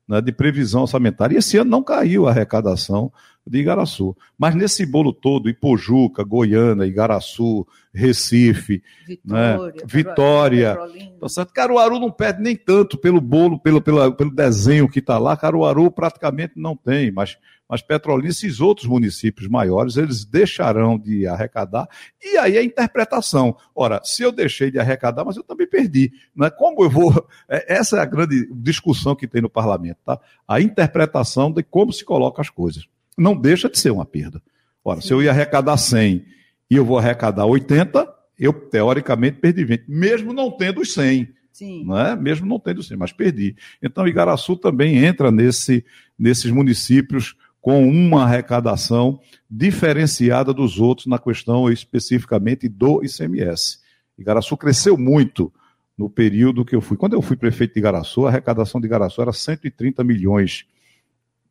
né, 0.08 0.22
de 0.22 0.32
previsão 0.32 0.82
orçamentária. 0.82 1.36
E 1.36 1.38
esse 1.38 1.58
ano 1.58 1.70
não 1.70 1.84
caiu 1.84 2.28
a 2.28 2.32
arrecadação 2.32 3.12
de 3.46 3.60
Igaraçu. 3.60 4.16
Mas 4.38 4.54
nesse 4.56 4.86
bolo 4.86 5.14
todo, 5.14 5.50
Ipojuca, 5.50 6.24
Goiânia, 6.24 6.86
Igaraçu, 6.86 7.66
Recife, 7.94 8.84
Vitória, 9.08 9.74
né? 9.74 9.82
Vitória 9.86 10.78
tá 11.20 11.30
certo? 11.30 11.54
Caruaru 11.54 12.00
não 12.00 12.12
perde 12.12 12.42
nem 12.42 12.56
tanto 12.56 12.98
pelo 12.98 13.22
bolo, 13.22 13.58
pelo, 13.58 13.82
pelo, 13.82 14.12
pelo 14.14 14.32
desenho 14.32 14.90
que 14.90 15.00
está 15.00 15.18
lá. 15.18 15.38
Caruaru 15.38 15.90
praticamente 15.90 16.54
não 16.58 16.76
tem, 16.76 17.12
mas 17.12 17.38
mas 17.70 17.82
Petrolina, 17.82 18.30
esses 18.30 18.60
outros 18.62 18.88
municípios 18.88 19.48
maiores, 19.48 19.98
eles 19.98 20.24
deixarão 20.24 20.98
de 20.98 21.28
arrecadar, 21.28 21.88
e 22.24 22.38
aí 22.38 22.58
a 22.58 22.64
interpretação. 22.64 23.56
Ora, 23.76 24.02
se 24.04 24.24
eu 24.24 24.32
deixei 24.32 24.72
de 24.72 24.80
arrecadar, 24.80 25.26
mas 25.26 25.36
eu 25.36 25.44
também 25.44 25.68
perdi. 25.68 26.12
Não 26.36 26.48
é? 26.48 26.50
Como 26.50 26.84
eu 26.84 26.90
vou. 26.90 27.08
É, 27.50 27.78
essa 27.78 27.98
é 27.98 28.00
a 28.02 28.06
grande 28.06 28.48
discussão 28.56 29.16
que 29.16 29.28
tem 29.28 29.42
no 29.42 29.50
parlamento, 29.50 30.00
tá? 30.06 30.20
A 30.48 30.60
interpretação 30.60 31.52
de 31.52 31.64
como 31.64 31.94
se 31.94 32.04
coloca 32.04 32.42
as 32.42 32.50
coisas. 32.50 32.86
Não 33.18 33.40
deixa 33.40 33.70
de 33.70 33.80
ser 33.80 33.92
uma 33.92 34.06
perda. 34.06 34.42
Ora, 34.84 35.00
Sim. 35.00 35.08
se 35.08 35.14
eu 35.14 35.22
ia 35.22 35.32
arrecadar 35.32 35.78
100 35.78 36.26
e 36.70 36.76
eu 36.76 36.84
vou 36.84 36.98
arrecadar 36.98 37.46
80, 37.46 38.08
eu 38.38 38.52
teoricamente 38.52 39.40
perdi 39.40 39.64
20, 39.64 39.86
mesmo 39.88 40.34
não 40.34 40.52
tendo 40.52 40.82
os 40.82 40.94
100. 40.94 41.30
Sim. 41.52 41.86
Não 41.86 41.98
é? 41.98 42.16
Mesmo 42.16 42.46
não 42.46 42.60
tendo 42.60 42.84
100, 42.84 42.98
mas 42.98 43.12
perdi. 43.12 43.56
Então, 43.82 44.08
Igaraçu 44.08 44.56
também 44.56 45.04
entra 45.04 45.32
nesse, 45.32 45.84
nesses 46.18 46.52
municípios 46.52 47.36
com 47.68 47.86
uma 47.86 48.24
arrecadação 48.24 49.20
diferenciada 49.52 50.54
dos 50.54 50.80
outros 50.80 51.06
na 51.06 51.20
questão 51.20 51.70
especificamente 51.70 52.70
do 52.70 53.04
ICMS. 53.04 53.80
Igaraçu 54.18 54.56
cresceu 54.56 54.98
muito 54.98 55.52
no 55.98 56.10
período 56.10 56.64
que 56.64 56.74
eu 56.74 56.80
fui. 56.80 56.96
Quando 56.96 57.12
eu 57.12 57.22
fui 57.22 57.36
prefeito 57.36 57.74
de 57.74 57.80
Igaraçu, 57.82 58.26
a 58.26 58.30
arrecadação 58.30 58.80
de 58.80 58.88
Igaraçu 58.88 59.22
era 59.22 59.34
130 59.34 60.02
milhões 60.06 60.66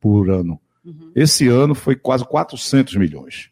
por 0.00 0.30
ano. 0.30 0.58
Uhum. 0.82 1.12
Esse 1.14 1.48
ano 1.48 1.74
foi 1.74 1.94
quase 1.94 2.24
400 2.24 2.96
milhões. 2.96 3.50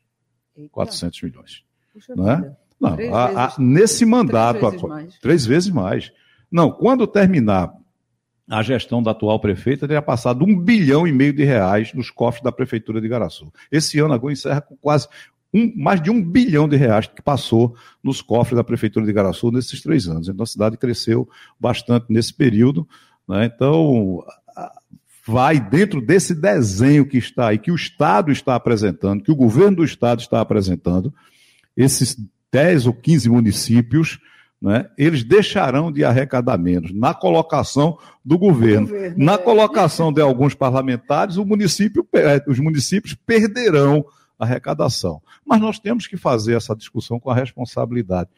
Eita. 0.56 0.70
400 0.72 1.20
milhões. 1.20 1.64
Puxa 1.92 2.16
não 2.16 2.30
é? 2.30 2.56
Não, 2.80 3.14
a, 3.14 3.44
a, 3.44 3.54
nesse 3.58 4.06
mandato, 4.06 4.60
três 4.60 4.80
vezes, 4.80 5.14
a, 5.14 5.20
três 5.20 5.46
vezes 5.46 5.68
mais. 5.68 6.12
Não, 6.50 6.70
quando 6.70 7.06
terminar 7.06 7.74
a 8.48 8.62
gestão 8.62 9.02
da 9.02 9.12
atual 9.12 9.40
prefeita 9.40 9.86
teria 9.88 10.02
passado 10.02 10.44
um 10.44 10.58
bilhão 10.58 11.06
e 11.06 11.12
meio 11.12 11.32
de 11.32 11.44
reais 11.44 11.92
nos 11.94 12.10
cofres 12.10 12.42
da 12.42 12.52
Prefeitura 12.52 13.00
de 13.00 13.06
Igaraçu. 13.06 13.52
Esse 13.72 13.98
ano 13.98 14.12
agora 14.12 14.32
encerra 14.32 14.60
com 14.60 14.76
quase 14.76 15.08
um, 15.52 15.72
mais 15.76 16.02
de 16.02 16.10
um 16.10 16.22
bilhão 16.22 16.68
de 16.68 16.76
reais 16.76 17.06
que 17.06 17.22
passou 17.22 17.76
nos 18.02 18.20
cofres 18.20 18.56
da 18.56 18.64
Prefeitura 18.64 19.04
de 19.04 19.10
Igaraçu 19.10 19.50
nesses 19.50 19.80
três 19.80 20.06
anos. 20.08 20.28
Então 20.28 20.42
a 20.42 20.46
cidade 20.46 20.76
cresceu 20.76 21.28
bastante 21.58 22.06
nesse 22.10 22.34
período. 22.34 22.86
Né? 23.26 23.46
Então, 23.46 24.22
vai 25.26 25.58
dentro 25.58 26.00
desse 26.00 26.34
desenho 26.34 27.06
que 27.06 27.16
está 27.16 27.48
aí, 27.48 27.58
que 27.58 27.70
o 27.70 27.76
Estado 27.76 28.30
está 28.30 28.54
apresentando, 28.54 29.22
que 29.22 29.32
o 29.32 29.36
governo 29.36 29.78
do 29.78 29.84
Estado 29.84 30.20
está 30.20 30.40
apresentando, 30.40 31.14
esses 31.76 32.16
10 32.52 32.86
ou 32.86 32.92
15 32.92 33.30
municípios 33.30 34.18
né, 34.64 34.88
eles 34.96 35.22
deixarão 35.22 35.92
de 35.92 36.02
arrecadar 36.02 36.56
menos 36.56 36.90
na 36.90 37.12
colocação 37.12 37.98
do 38.24 38.38
governo. 38.38 38.86
governo 38.86 39.22
na 39.22 39.34
é. 39.34 39.38
colocação 39.38 40.10
de 40.10 40.22
alguns 40.22 40.54
parlamentares, 40.54 41.36
o 41.36 41.44
município, 41.44 42.08
é, 42.14 42.42
os 42.48 42.58
municípios 42.58 43.12
perderão 43.12 44.06
a 44.38 44.44
arrecadação. 44.46 45.20
Mas 45.44 45.60
nós 45.60 45.78
temos 45.78 46.06
que 46.06 46.16
fazer 46.16 46.56
essa 46.56 46.74
discussão 46.74 47.20
com 47.20 47.28
a 47.28 47.34
responsabilidade. 47.34 48.30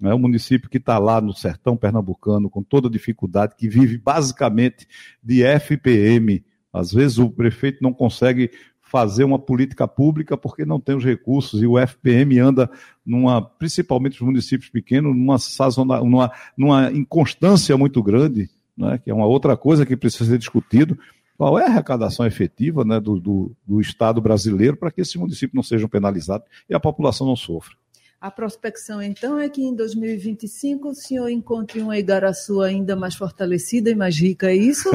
É 0.00 0.14
um 0.14 0.20
município 0.20 0.70
que 0.70 0.78
está 0.78 0.98
lá 0.98 1.20
no 1.20 1.34
sertão 1.34 1.76
pernambucano, 1.76 2.48
com 2.48 2.62
toda 2.62 2.88
dificuldade, 2.88 3.56
que 3.56 3.68
vive 3.68 3.98
basicamente 3.98 4.86
de 5.20 5.42
FPM. 5.42 6.44
Às 6.72 6.92
vezes 6.92 7.18
o 7.18 7.28
prefeito 7.28 7.82
não 7.82 7.92
consegue 7.92 8.52
fazer 8.92 9.24
uma 9.24 9.38
política 9.38 9.88
pública 9.88 10.36
porque 10.36 10.66
não 10.66 10.78
tem 10.78 10.94
os 10.94 11.02
recursos 11.02 11.62
e 11.62 11.66
o 11.66 11.78
FPM 11.78 12.38
anda 12.38 12.70
numa, 13.04 13.40
principalmente 13.40 14.16
os 14.16 14.20
municípios 14.20 14.68
pequenos, 14.68 15.16
numa, 15.16 15.38
sazona, 15.38 15.98
numa, 16.00 16.30
numa 16.54 16.92
inconstância 16.92 17.74
muito 17.74 18.02
grande, 18.02 18.50
né, 18.76 18.98
que 19.02 19.10
é 19.10 19.14
uma 19.14 19.24
outra 19.24 19.56
coisa 19.56 19.86
que 19.86 19.96
precisa 19.96 20.32
ser 20.32 20.38
discutido. 20.38 20.98
Qual 21.38 21.58
é 21.58 21.64
a 21.64 21.68
arrecadação 21.68 22.26
efetiva 22.26 22.84
né, 22.84 23.00
do, 23.00 23.18
do, 23.18 23.52
do 23.66 23.80
Estado 23.80 24.20
brasileiro 24.20 24.76
para 24.76 24.90
que 24.90 25.00
esses 25.00 25.16
municípios 25.16 25.54
não 25.54 25.62
sejam 25.62 25.88
penalizados 25.88 26.46
e 26.68 26.74
a 26.74 26.78
população 26.78 27.26
não 27.26 27.34
sofra? 27.34 27.74
A 28.22 28.30
prospecção, 28.30 29.02
então, 29.02 29.36
é 29.36 29.48
que 29.48 29.60
em 29.60 29.74
2025 29.74 30.90
o 30.90 30.94
senhor 30.94 31.28
encontre 31.28 31.80
uma 31.80 31.98
Igaraçu 31.98 32.60
ainda 32.60 32.94
mais 32.94 33.16
fortalecida 33.16 33.90
e 33.90 33.96
mais 33.96 34.16
rica, 34.16 34.46
é 34.46 34.54
isso? 34.54 34.88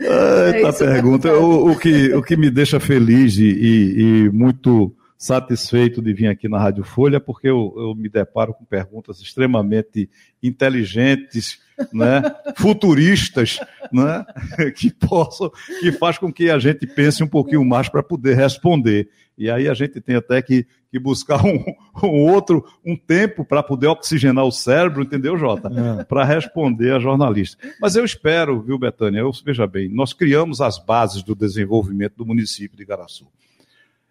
é 0.00 0.66
isso 0.66 0.78
pergunta. 0.78 1.30
O, 1.34 1.72
o, 1.72 1.78
que, 1.78 2.14
o 2.14 2.22
que 2.22 2.38
me 2.38 2.50
deixa 2.50 2.80
feliz 2.80 3.36
e, 3.36 3.44
e, 3.44 4.00
e, 4.00 4.30
muito 4.30 4.96
satisfeito 5.18 6.00
de 6.00 6.14
vir 6.14 6.28
aqui 6.28 6.48
na 6.48 6.58
Rádio 6.58 6.84
Folha, 6.84 7.20
porque 7.20 7.50
eu, 7.50 7.74
eu 7.76 7.94
me 7.94 8.08
deparo 8.08 8.54
com 8.54 8.64
perguntas 8.64 9.20
extremamente 9.20 10.08
inteligentes, 10.42 11.60
né, 11.92 12.22
futuristas, 12.56 13.58
né, 13.92 14.24
que 14.76 14.92
possam, 14.92 15.50
que 15.80 15.92
faz 15.92 16.18
com 16.18 16.32
que 16.32 16.50
a 16.50 16.58
gente 16.58 16.86
pense 16.86 17.22
um 17.22 17.28
pouquinho 17.28 17.64
mais 17.64 17.88
para 17.88 18.02
poder 18.02 18.36
responder. 18.36 19.08
E 19.36 19.50
aí 19.50 19.68
a 19.68 19.74
gente 19.74 20.00
tem 20.00 20.16
até 20.16 20.42
que, 20.42 20.66
que 20.90 20.98
buscar 20.98 21.44
um, 21.44 21.64
um 22.04 22.30
outro, 22.30 22.64
um 22.84 22.96
tempo 22.96 23.44
para 23.44 23.62
poder 23.62 23.86
oxigenar 23.86 24.44
o 24.44 24.52
cérebro, 24.52 25.02
entendeu, 25.02 25.36
Jota? 25.38 25.68
É. 26.00 26.04
Para 26.04 26.24
responder 26.24 26.94
a 26.94 26.98
jornalista. 26.98 27.56
Mas 27.80 27.96
eu 27.96 28.04
espero, 28.04 28.60
viu, 28.60 28.78
Betânia, 28.78 29.20
eu, 29.20 29.30
veja 29.44 29.66
bem, 29.66 29.88
nós 29.88 30.12
criamos 30.12 30.60
as 30.60 30.78
bases 30.78 31.22
do 31.22 31.34
desenvolvimento 31.34 32.16
do 32.16 32.26
município 32.26 32.76
de 32.76 32.82
Igaraçu. 32.82 33.26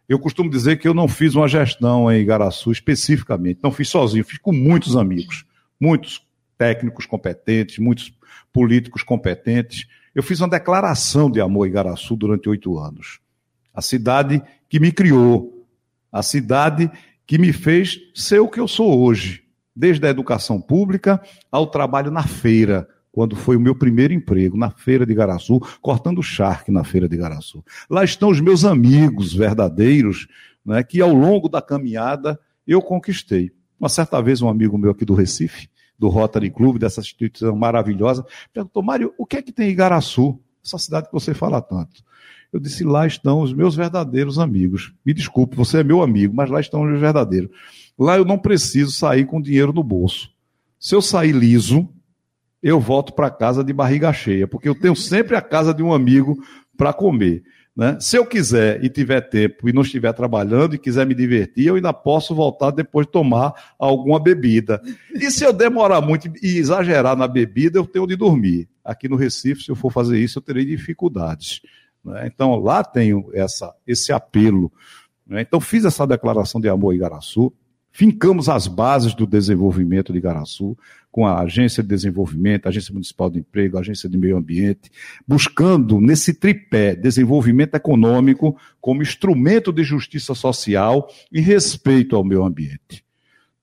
Eu 0.09 0.19
costumo 0.19 0.49
dizer 0.49 0.77
que 0.77 0.87
eu 0.87 0.93
não 0.93 1.07
fiz 1.07 1.35
uma 1.35 1.47
gestão 1.47 2.11
em 2.11 2.19
Igaraçu 2.19 2.71
especificamente, 2.71 3.59
não 3.63 3.71
fiz 3.71 3.87
sozinho, 3.87 4.25
fiz 4.25 4.39
com 4.39 4.51
muitos 4.51 4.97
amigos, 4.97 5.45
muitos 5.79 6.21
técnicos 6.61 7.07
competentes, 7.07 7.79
muitos 7.79 8.15
políticos 8.53 9.01
competentes. 9.01 9.87
Eu 10.13 10.21
fiz 10.21 10.39
uma 10.41 10.47
declaração 10.47 11.27
de 11.27 11.41
amor 11.41 11.63
a 11.63 11.67
Igaraçu 11.67 12.15
durante 12.15 12.47
oito 12.47 12.77
anos. 12.77 13.19
A 13.73 13.81
cidade 13.81 14.39
que 14.69 14.79
me 14.79 14.91
criou, 14.91 15.65
a 16.11 16.21
cidade 16.21 16.91
que 17.25 17.39
me 17.39 17.51
fez 17.51 17.97
ser 18.13 18.37
o 18.37 18.47
que 18.47 18.59
eu 18.59 18.67
sou 18.67 19.01
hoje, 19.01 19.43
desde 19.75 20.05
a 20.05 20.11
educação 20.11 20.61
pública 20.61 21.19
ao 21.51 21.65
trabalho 21.65 22.11
na 22.11 22.21
feira, 22.21 22.87
quando 23.11 23.35
foi 23.35 23.55
o 23.55 23.59
meu 23.59 23.73
primeiro 23.73 24.13
emprego, 24.13 24.55
na 24.55 24.69
feira 24.69 25.03
de 25.03 25.15
Garaçu, 25.15 25.59
cortando 25.81 26.21
charque 26.21 26.69
na 26.69 26.83
feira 26.83 27.09
de 27.09 27.17
Garaçu. 27.17 27.65
Lá 27.89 28.03
estão 28.03 28.29
os 28.29 28.39
meus 28.39 28.65
amigos 28.65 29.33
verdadeiros, 29.33 30.27
né, 30.63 30.83
que 30.83 31.01
ao 31.01 31.11
longo 31.11 31.49
da 31.49 31.59
caminhada 31.59 32.39
eu 32.67 32.83
conquistei. 32.83 33.51
Uma 33.79 33.89
certa 33.89 34.21
vez, 34.21 34.43
um 34.43 34.47
amigo 34.47 34.77
meu 34.77 34.91
aqui 34.91 35.03
do 35.03 35.15
Recife, 35.15 35.70
do 36.01 36.07
Rotary 36.07 36.49
Club, 36.49 36.79
dessa 36.79 36.99
instituição 36.99 37.55
maravilhosa, 37.55 38.25
perguntou: 38.51 38.81
Mário, 38.81 39.13
o 39.19 39.25
que 39.25 39.37
é 39.37 39.41
que 39.43 39.51
tem 39.51 39.67
em 39.67 39.71
Igaraçu, 39.71 40.39
essa 40.65 40.79
cidade 40.79 41.05
que 41.05 41.13
você 41.13 41.31
fala 41.31 41.61
tanto? 41.61 42.03
Eu 42.51 42.59
disse: 42.59 42.83
lá 42.83 43.05
estão 43.05 43.41
os 43.41 43.53
meus 43.53 43.75
verdadeiros 43.75 44.39
amigos. 44.39 44.91
Me 45.05 45.13
desculpe, 45.13 45.55
você 45.55 45.81
é 45.81 45.83
meu 45.83 46.01
amigo, 46.01 46.33
mas 46.35 46.49
lá 46.49 46.59
estão 46.59 46.81
os 46.81 46.89
meus 46.89 46.99
verdadeiros. 46.99 47.51
Lá 47.97 48.17
eu 48.17 48.25
não 48.25 48.39
preciso 48.39 48.91
sair 48.91 49.27
com 49.27 49.39
dinheiro 49.39 49.71
no 49.71 49.83
bolso. 49.83 50.31
Se 50.79 50.95
eu 50.95 51.03
sair 51.03 51.33
liso, 51.33 51.87
eu 52.63 52.79
volto 52.79 53.13
para 53.13 53.29
casa 53.29 53.63
de 53.63 53.71
barriga 53.71 54.11
cheia, 54.11 54.47
porque 54.47 54.67
eu 54.67 54.73
tenho 54.73 54.95
sempre 54.95 55.35
a 55.35 55.41
casa 55.41 55.71
de 55.71 55.83
um 55.83 55.93
amigo 55.93 56.35
para 56.75 56.91
comer. 56.91 57.43
Né? 57.75 57.97
Se 58.01 58.17
eu 58.17 58.25
quiser 58.25 58.83
e 58.83 58.89
tiver 58.89 59.21
tempo 59.21 59.67
e 59.69 59.73
não 59.73 59.81
estiver 59.81 60.11
trabalhando 60.13 60.75
e 60.75 60.79
quiser 60.79 61.05
me 61.05 61.15
divertir, 61.15 61.67
eu 61.67 61.75
ainda 61.75 61.93
posso 61.93 62.35
voltar 62.35 62.71
depois 62.71 63.05
de 63.05 63.13
tomar 63.13 63.73
alguma 63.79 64.19
bebida. 64.19 64.81
E 65.13 65.31
se 65.31 65.45
eu 65.45 65.53
demorar 65.53 66.01
muito 66.01 66.31
e 66.43 66.57
exagerar 66.57 67.15
na 67.15 67.27
bebida, 67.27 67.79
eu 67.79 67.87
tenho 67.87 68.05
de 68.05 68.15
dormir. 68.15 68.67
Aqui 68.83 69.07
no 69.07 69.15
Recife, 69.15 69.63
se 69.63 69.71
eu 69.71 69.75
for 69.75 69.91
fazer 69.91 70.19
isso, 70.19 70.39
eu 70.39 70.43
terei 70.43 70.65
dificuldades. 70.65 71.61
Né? 72.03 72.27
Então, 72.27 72.55
lá 72.59 72.83
tenho 72.83 73.29
essa, 73.33 73.73
esse 73.87 74.11
apelo. 74.11 74.71
Né? 75.25 75.41
Então, 75.41 75.61
fiz 75.61 75.85
essa 75.85 76.05
declaração 76.05 76.59
de 76.59 76.67
amor 76.67 76.93
em 76.93 76.97
Igaraçu, 76.97 77.53
fincamos 77.91 78.49
as 78.49 78.67
bases 78.67 79.13
do 79.13 79.27
desenvolvimento 79.27 80.11
de 80.11 80.19
Igaraçu, 80.19 80.77
com 81.11 81.27
a 81.27 81.41
Agência 81.41 81.83
de 81.83 81.89
Desenvolvimento, 81.89 82.67
Agência 82.67 82.93
Municipal 82.93 83.29
de 83.29 83.39
Emprego, 83.39 83.77
Agência 83.77 84.09
de 84.09 84.17
Meio 84.17 84.37
Ambiente, 84.37 84.89
buscando 85.27 85.99
nesse 85.99 86.33
tripé 86.33 86.95
desenvolvimento 86.95 87.75
econômico 87.75 88.57
como 88.79 89.01
instrumento 89.01 89.73
de 89.73 89.83
justiça 89.83 90.33
social 90.33 91.09
e 91.31 91.41
respeito 91.41 92.15
ao 92.15 92.23
meio 92.23 92.43
ambiente. 92.43 93.03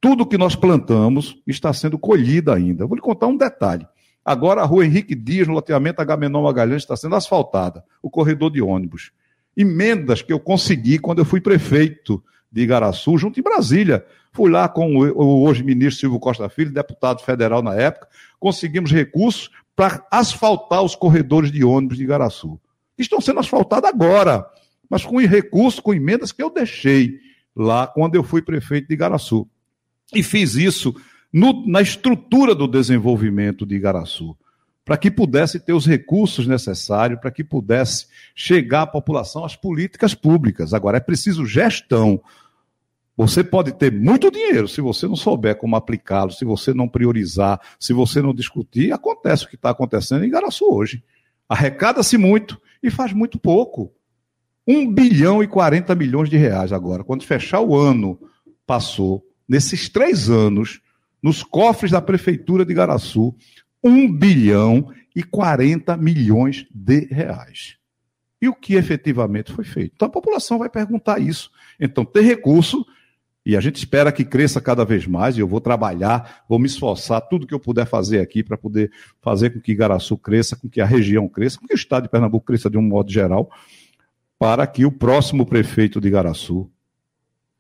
Tudo 0.01 0.27
que 0.27 0.39
nós 0.39 0.55
plantamos 0.55 1.41
está 1.47 1.73
sendo 1.73 1.99
colhido 1.99 2.53
ainda. 2.53 2.87
vou 2.87 2.95
lhe 2.95 3.03
contar 3.03 3.27
um 3.27 3.37
detalhe. 3.37 3.87
Agora 4.25 4.61
a 4.61 4.65
rua 4.65 4.85
Henrique 4.85 5.15
Dias, 5.15 5.49
no 5.49 5.55
loteamento 5.55 6.03
Agamenon 6.03 6.43
Magalhães, 6.43 6.83
está 6.83 6.95
sendo 6.95 7.17
asfaltada, 7.17 7.83
o 8.03 8.11
corredor 8.11 8.51
de 8.51 8.61
ônibus. 8.61 9.11
Emendas 9.57 10.21
que 10.21 10.33
eu 10.33 10.39
consegui 10.39 10.99
quando 10.99 11.21
eu 11.21 11.25
fui 11.25 11.41
prefeito 11.41 12.23
de 12.51 12.63
Igaraçu, 12.63 13.19
junto 13.19 13.39
em 13.39 13.43
Brasília. 13.43 14.05
Fui 14.33 14.51
lá 14.51 14.69
com 14.69 14.97
o 14.97 15.43
hoje 15.43 15.63
ministro 15.63 16.01
Silvio 16.01 16.21
Costa 16.21 16.49
Filho, 16.49 16.71
deputado 16.71 17.23
federal 17.23 17.63
na 17.63 17.75
época, 17.75 18.09
conseguimos 18.39 18.91
recursos 18.91 19.51
para 19.75 20.05
asfaltar 20.11 20.83
os 20.83 20.95
corredores 20.95 21.51
de 21.51 21.65
ônibus 21.65 21.97
de 21.97 22.05
Igaraçu. 22.05 22.61
Estão 22.97 23.21
sendo 23.21 23.41
asfaltados 23.41 23.89
agora, 23.89 24.45
mas 24.91 25.05
com 25.05 25.19
recurso, 25.19 25.83
com 25.83 25.95
emendas 25.95 26.33
que 26.33 26.43
eu 26.43 26.51
deixei 26.51 27.21
lá 27.55 27.87
quando 27.87 28.15
eu 28.15 28.23
fui 28.23 28.43
prefeito 28.43 28.89
de 28.89 28.95
Igaraçu. 28.95 29.49
E 30.15 30.23
fiz 30.23 30.55
isso 30.55 30.95
no, 31.33 31.67
na 31.67 31.81
estrutura 31.81 32.55
do 32.55 32.67
desenvolvimento 32.67 33.67
de 33.67 33.77
Igaraçu, 33.77 34.37
para 34.89 34.97
que 34.97 35.11
pudesse 35.11 35.61
ter 35.61 35.75
os 35.75 35.85
recursos 35.85 36.47
necessários, 36.47 37.21
para 37.21 37.31
que 37.31 37.45
pudesse 37.45 38.07
chegar 38.35 38.83
à 38.83 38.87
população 38.87 39.45
as 39.45 39.55
políticas 39.55 40.15
públicas. 40.15 40.73
Agora, 40.73 40.97
é 40.97 41.01
preciso 41.01 41.45
gestão. 41.45 42.19
Você 43.15 43.45
pode 43.45 43.73
ter 43.73 43.93
muito 43.93 44.31
dinheiro, 44.31 44.67
se 44.67 44.81
você 44.81 45.07
não 45.07 45.15
souber 45.15 45.57
como 45.57 45.77
aplicá-lo, 45.77 46.31
se 46.31 46.43
você 46.43 46.73
não 46.73 46.89
priorizar, 46.89 47.61
se 47.79 47.93
você 47.93 48.23
não 48.23 48.33
discutir, 48.33 48.91
acontece 48.91 49.45
o 49.45 49.49
que 49.49 49.57
está 49.57 49.69
acontecendo 49.69 50.25
em 50.25 50.29
Igaraçu 50.29 50.65
hoje. 50.65 51.05
Arrecada-se 51.47 52.17
muito 52.17 52.59
e 52.83 52.91
faz 52.91 53.13
muito 53.13 53.39
pouco. 53.39 53.93
1 54.67 54.91
bilhão 54.91 55.43
e 55.43 55.47
40 55.47 55.95
milhões 55.95 56.31
de 56.31 56.39
reais 56.39 56.73
agora. 56.73 57.05
Quando 57.05 57.25
fechar 57.25 57.61
o 57.61 57.77
ano, 57.77 58.19
passou, 58.67 59.23
nesses 59.47 59.91
três 59.91 60.31
anos, 60.31 60.81
nos 61.23 61.43
cofres 61.43 61.91
da 61.91 62.01
Prefeitura 62.01 62.65
de 62.65 62.73
Garaçu, 62.73 63.35
1 63.83 64.13
bilhão 64.13 64.93
e 65.15 65.23
40 65.23 65.97
milhões 65.97 66.67
de 66.71 67.07
reais. 67.07 67.77
E 68.41 68.49
o 68.49 68.55
que 68.55 68.75
efetivamente 68.75 69.53
foi 69.53 69.65
feito? 69.65 69.93
Então 69.97 70.09
a 70.09 70.11
população 70.11 70.59
vai 70.59 70.69
perguntar 70.69 71.21
isso. 71.21 71.51
Então, 71.81 72.05
ter 72.05 72.23
recurso, 72.23 72.87
e 73.45 73.57
a 73.57 73.61
gente 73.61 73.77
espera 73.77 74.13
que 74.13 74.25
cresça 74.25 74.61
cada 74.61 74.85
vez 74.85 75.07
mais, 75.07 75.37
e 75.37 75.41
eu 75.41 75.49
vou 75.49 75.61
trabalhar, 75.61 76.45
vou 76.49 76.59
me 76.59 76.67
esforçar, 76.67 77.21
tudo 77.23 77.47
que 77.47 77.55
eu 77.55 77.59
puder 77.59 77.87
fazer 77.87 78.21
aqui 78.21 78.43
para 78.43 78.57
poder 78.57 78.93
fazer 79.21 79.51
com 79.51 79.61
que 79.61 79.75
Garaçu 79.75 80.17
cresça, 80.17 80.55
com 80.55 80.69
que 80.69 80.81
a 80.81 80.87
região 80.87 81.29
cresça, 81.29 81.59
com 81.59 81.67
que 81.67 81.75
o 81.75 81.77
estado 81.77 82.05
de 82.05 82.09
Pernambuco 82.11 82.47
cresça 82.47 82.71
de 82.71 82.79
um 82.79 82.83
modo 82.83 83.11
geral, 83.11 83.51
para 84.39 84.67
que 84.67 84.85
o 84.85 84.93
próximo 84.93 85.45
prefeito 85.45 86.01
de 86.01 86.11
Garaçu 86.11 86.71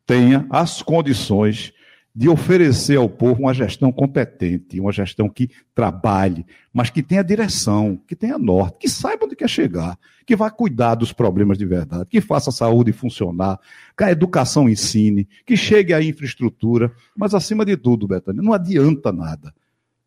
tenha 0.06 0.46
as 0.48 0.80
condições 0.80 1.72
de 2.18 2.28
oferecer 2.28 2.96
ao 2.96 3.08
povo 3.08 3.42
uma 3.42 3.54
gestão 3.54 3.92
competente, 3.92 4.80
uma 4.80 4.90
gestão 4.90 5.28
que 5.28 5.48
trabalhe, 5.72 6.44
mas 6.72 6.90
que 6.90 7.00
tenha 7.00 7.22
direção, 7.22 7.96
que 8.08 8.16
tenha 8.16 8.36
norte, 8.36 8.76
que 8.80 8.88
saiba 8.88 9.24
onde 9.24 9.36
quer 9.36 9.48
chegar, 9.48 9.96
que 10.26 10.34
vá 10.34 10.50
cuidar 10.50 10.96
dos 10.96 11.12
problemas 11.12 11.56
de 11.56 11.64
verdade, 11.64 12.06
que 12.10 12.20
faça 12.20 12.50
a 12.50 12.52
saúde 12.52 12.90
funcionar, 12.90 13.60
que 13.96 14.02
a 14.02 14.10
educação 14.10 14.68
ensine, 14.68 15.28
que 15.46 15.56
chegue 15.56 15.94
à 15.94 16.02
infraestrutura, 16.02 16.92
mas 17.16 17.34
acima 17.34 17.64
de 17.64 17.76
tudo, 17.76 18.08
Betânia, 18.08 18.42
não 18.42 18.52
adianta 18.52 19.12
nada 19.12 19.54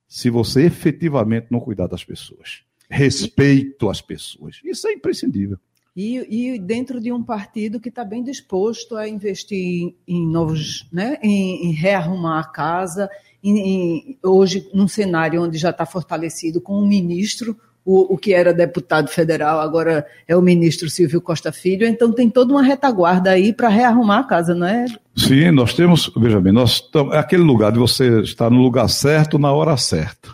se 0.06 0.30
você 0.30 0.64
efetivamente 0.64 1.48
não 1.50 1.62
cuidar 1.62 1.88
das 1.88 2.04
pessoas. 2.04 2.64
Respeito 2.90 3.90
às 3.90 4.02
pessoas. 4.02 4.60
Isso 4.66 4.86
é 4.86 4.92
imprescindível. 4.92 5.58
E, 5.96 6.54
e, 6.54 6.60
dentro 6.60 7.02
de 7.02 7.12
um 7.12 7.22
partido 7.22 7.80
que 7.80 7.90
está 7.90 8.06
bem 8.06 8.24
disposto 8.24 8.96
a 8.96 9.10
investir 9.10 9.58
em, 9.58 9.96
em 10.08 10.26
novos, 10.26 10.88
né, 10.92 11.18
em, 11.22 11.68
em, 11.68 11.74
rearrumar 11.74 12.40
a 12.40 12.48
casa, 12.48 13.10
em, 13.44 14.18
hoje 14.24 14.70
num 14.74 14.88
cenário 14.88 15.42
onde 15.42 15.58
já 15.58 15.72
está 15.72 15.86
fortalecido 15.86 16.62
com 16.62 16.80
um 16.82 16.88
ministro, 16.88 17.58
o, 17.84 18.14
o, 18.14 18.18
que 18.18 18.34
era 18.34 18.54
deputado 18.54 19.10
federal 19.10 19.60
agora 19.60 20.06
é 20.28 20.38
o 20.38 20.42
ministro 20.42 20.90
Silvio 20.90 21.20
Costa 21.20 21.52
Filho, 21.52 21.86
então 21.86 22.14
tem 22.14 22.30
toda 22.30 22.54
uma 22.54 22.62
retaguarda 22.62 23.32
aí 23.32 23.52
para 23.52 23.68
rearrumar 23.68 24.20
a 24.20 24.24
casa, 24.24 24.54
não 24.54 24.68
é? 24.68 24.86
Sim, 25.16 25.52
nós 25.52 25.74
temos, 25.74 26.12
veja 26.16 26.40
bem, 26.40 26.54
nós 26.54 26.82
é 27.12 27.18
aquele 27.18 27.44
lugar 27.44 27.72
de 27.72 27.80
você 27.80 28.22
estar 28.22 28.50
no 28.50 28.62
lugar 28.62 28.88
certo 28.88 29.40
na 29.40 29.52
hora 29.52 29.76
certa. 29.78 30.30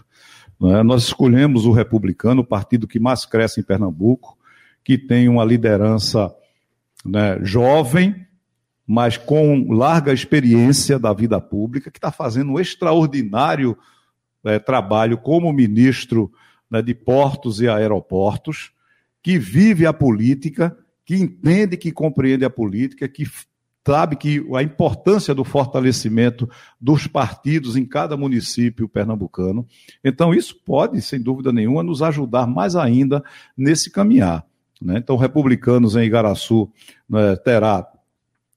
É? 0.62 0.84
Nós 0.84 1.04
escolhemos 1.04 1.65
o 1.65 1.72
republicano, 1.72 2.41
o 2.41 2.46
partido 2.46 2.88
que 2.88 3.00
mais 3.00 3.26
cresce 3.26 3.60
em 3.60 3.63
Pernambuco, 3.63 4.38
que 4.88 4.97
tem 4.97 5.28
uma 5.28 5.43
liderança 5.43 6.34
né, 7.04 7.38
jovem, 7.41 8.26
mas 8.88 9.17
com 9.17 9.69
larga 9.73 10.13
experiência 10.13 10.97
da 10.97 11.12
vida 11.12 11.41
pública, 11.41 11.91
que 11.91 11.97
está 11.97 12.10
fazendo 12.10 12.54
um 12.54 12.58
extraordinário 12.58 13.78
né, 14.41 14.58
trabalho 14.60 15.17
como 15.17 15.52
ministro 15.52 16.32
né, 16.71 16.82
de 16.82 16.95
portos 16.95 17.60
e 17.60 17.67
aeroportos, 17.67 18.71
que 19.21 19.38
vive 19.38 19.86
a 19.86 19.91
política, 19.91 20.78
que 21.06 21.17
entende, 21.17 21.76
que 21.76 21.91
compreende 21.91 22.45
a 22.45 22.50
política, 22.50 23.10
que 23.10 23.30
sabe 23.86 24.15
que 24.15 24.41
a 24.56 24.63
importância 24.63 25.36
do 25.36 25.43
fortalecimento 25.43 26.50
dos 26.80 27.08
partidos 27.08 27.76
em 27.76 27.86
cada 27.86 28.15
município 28.15 28.88
pernambucano. 28.88 29.67
Então, 30.02 30.34
isso 30.34 30.56
pode, 30.65 31.02
sem 31.02 31.19
dúvida 31.19 31.52
nenhuma, 31.52 31.84
nos 31.84 32.02
ajudar 32.02 32.47
mais 32.47 32.73
ainda 32.73 33.21
nesse 33.58 33.91
caminhar. 33.91 34.47
Né? 34.81 34.97
Então, 34.97 35.15
republicanos 35.15 35.95
em 35.95 36.03
Igaraçu 36.03 36.69
né, 37.09 37.35
terá 37.35 37.87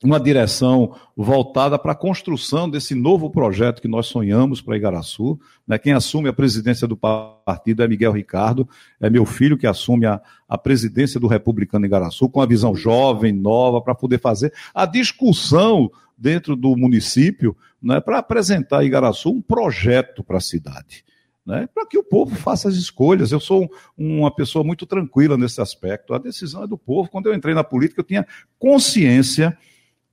uma 0.02 0.18
direção 0.18 0.96
voltada 1.14 1.78
para 1.78 1.92
a 1.92 1.96
construção 1.96 2.70
desse 2.70 2.94
novo 2.94 3.28
projeto 3.30 3.83
que 3.83 3.88
nós 3.88 4.06
sonhamos 4.06 4.62
para 4.62 4.76
Igaraçu. 4.76 5.38
Né? 5.68 5.78
Quem 5.78 5.92
assume 5.92 6.28
a 6.28 6.33
presidência 6.33 6.88
do 6.88 6.96
partido 6.96 7.83
é 7.83 7.88
Miguel 7.88 8.12
Ricardo, 8.12 8.66
é 8.98 9.11
meu 9.11 9.26
filho 9.26 9.59
que 9.59 9.66
assume 9.66 10.06
a, 10.06 10.20
a 10.48 10.56
presidência 10.56 11.20
do 11.20 11.26
Republicano 11.26 11.85
Igaraçu, 11.85 12.30
com 12.30 12.40
a 12.40 12.46
visão 12.46 12.74
jovem, 12.74 13.33
nova, 13.33 13.80
para 13.83 13.94
poder 13.94 14.18
fazer 14.18 14.52
a 14.74 14.87
discussão 14.87 15.90
dentro 16.16 16.56
do 16.56 16.74
município 16.76 17.54
né, 17.83 18.00
para 18.00 18.18
apresentar 18.18 18.78
a 18.78 18.85
Igaraçu 18.85 19.30
um 19.30 19.42
projeto 19.42 20.24
para 20.24 20.38
a 20.38 20.40
cidade 20.40 21.04
né, 21.46 21.68
para 21.74 21.87
que 21.87 21.98
o 21.98 22.03
povo 22.03 22.35
faça 22.37 22.68
as 22.68 22.74
escolhas. 22.74 23.33
Eu 23.33 23.40
sou 23.40 23.70
uma 23.96 24.35
pessoa 24.35 24.64
muito 24.64 24.87
tranquila 24.87 25.37
nesse 25.37 25.61
aspecto. 25.61 26.14
A 26.14 26.18
decisão 26.18 26.64
é 26.64 26.66
do 26.66 26.79
povo. 26.79 27.11
Quando 27.11 27.26
eu 27.26 27.35
entrei 27.35 27.55
na 27.55 27.64
política, 27.64 28.00
eu 28.00 28.07
tinha 28.07 28.26
consciência 28.59 29.57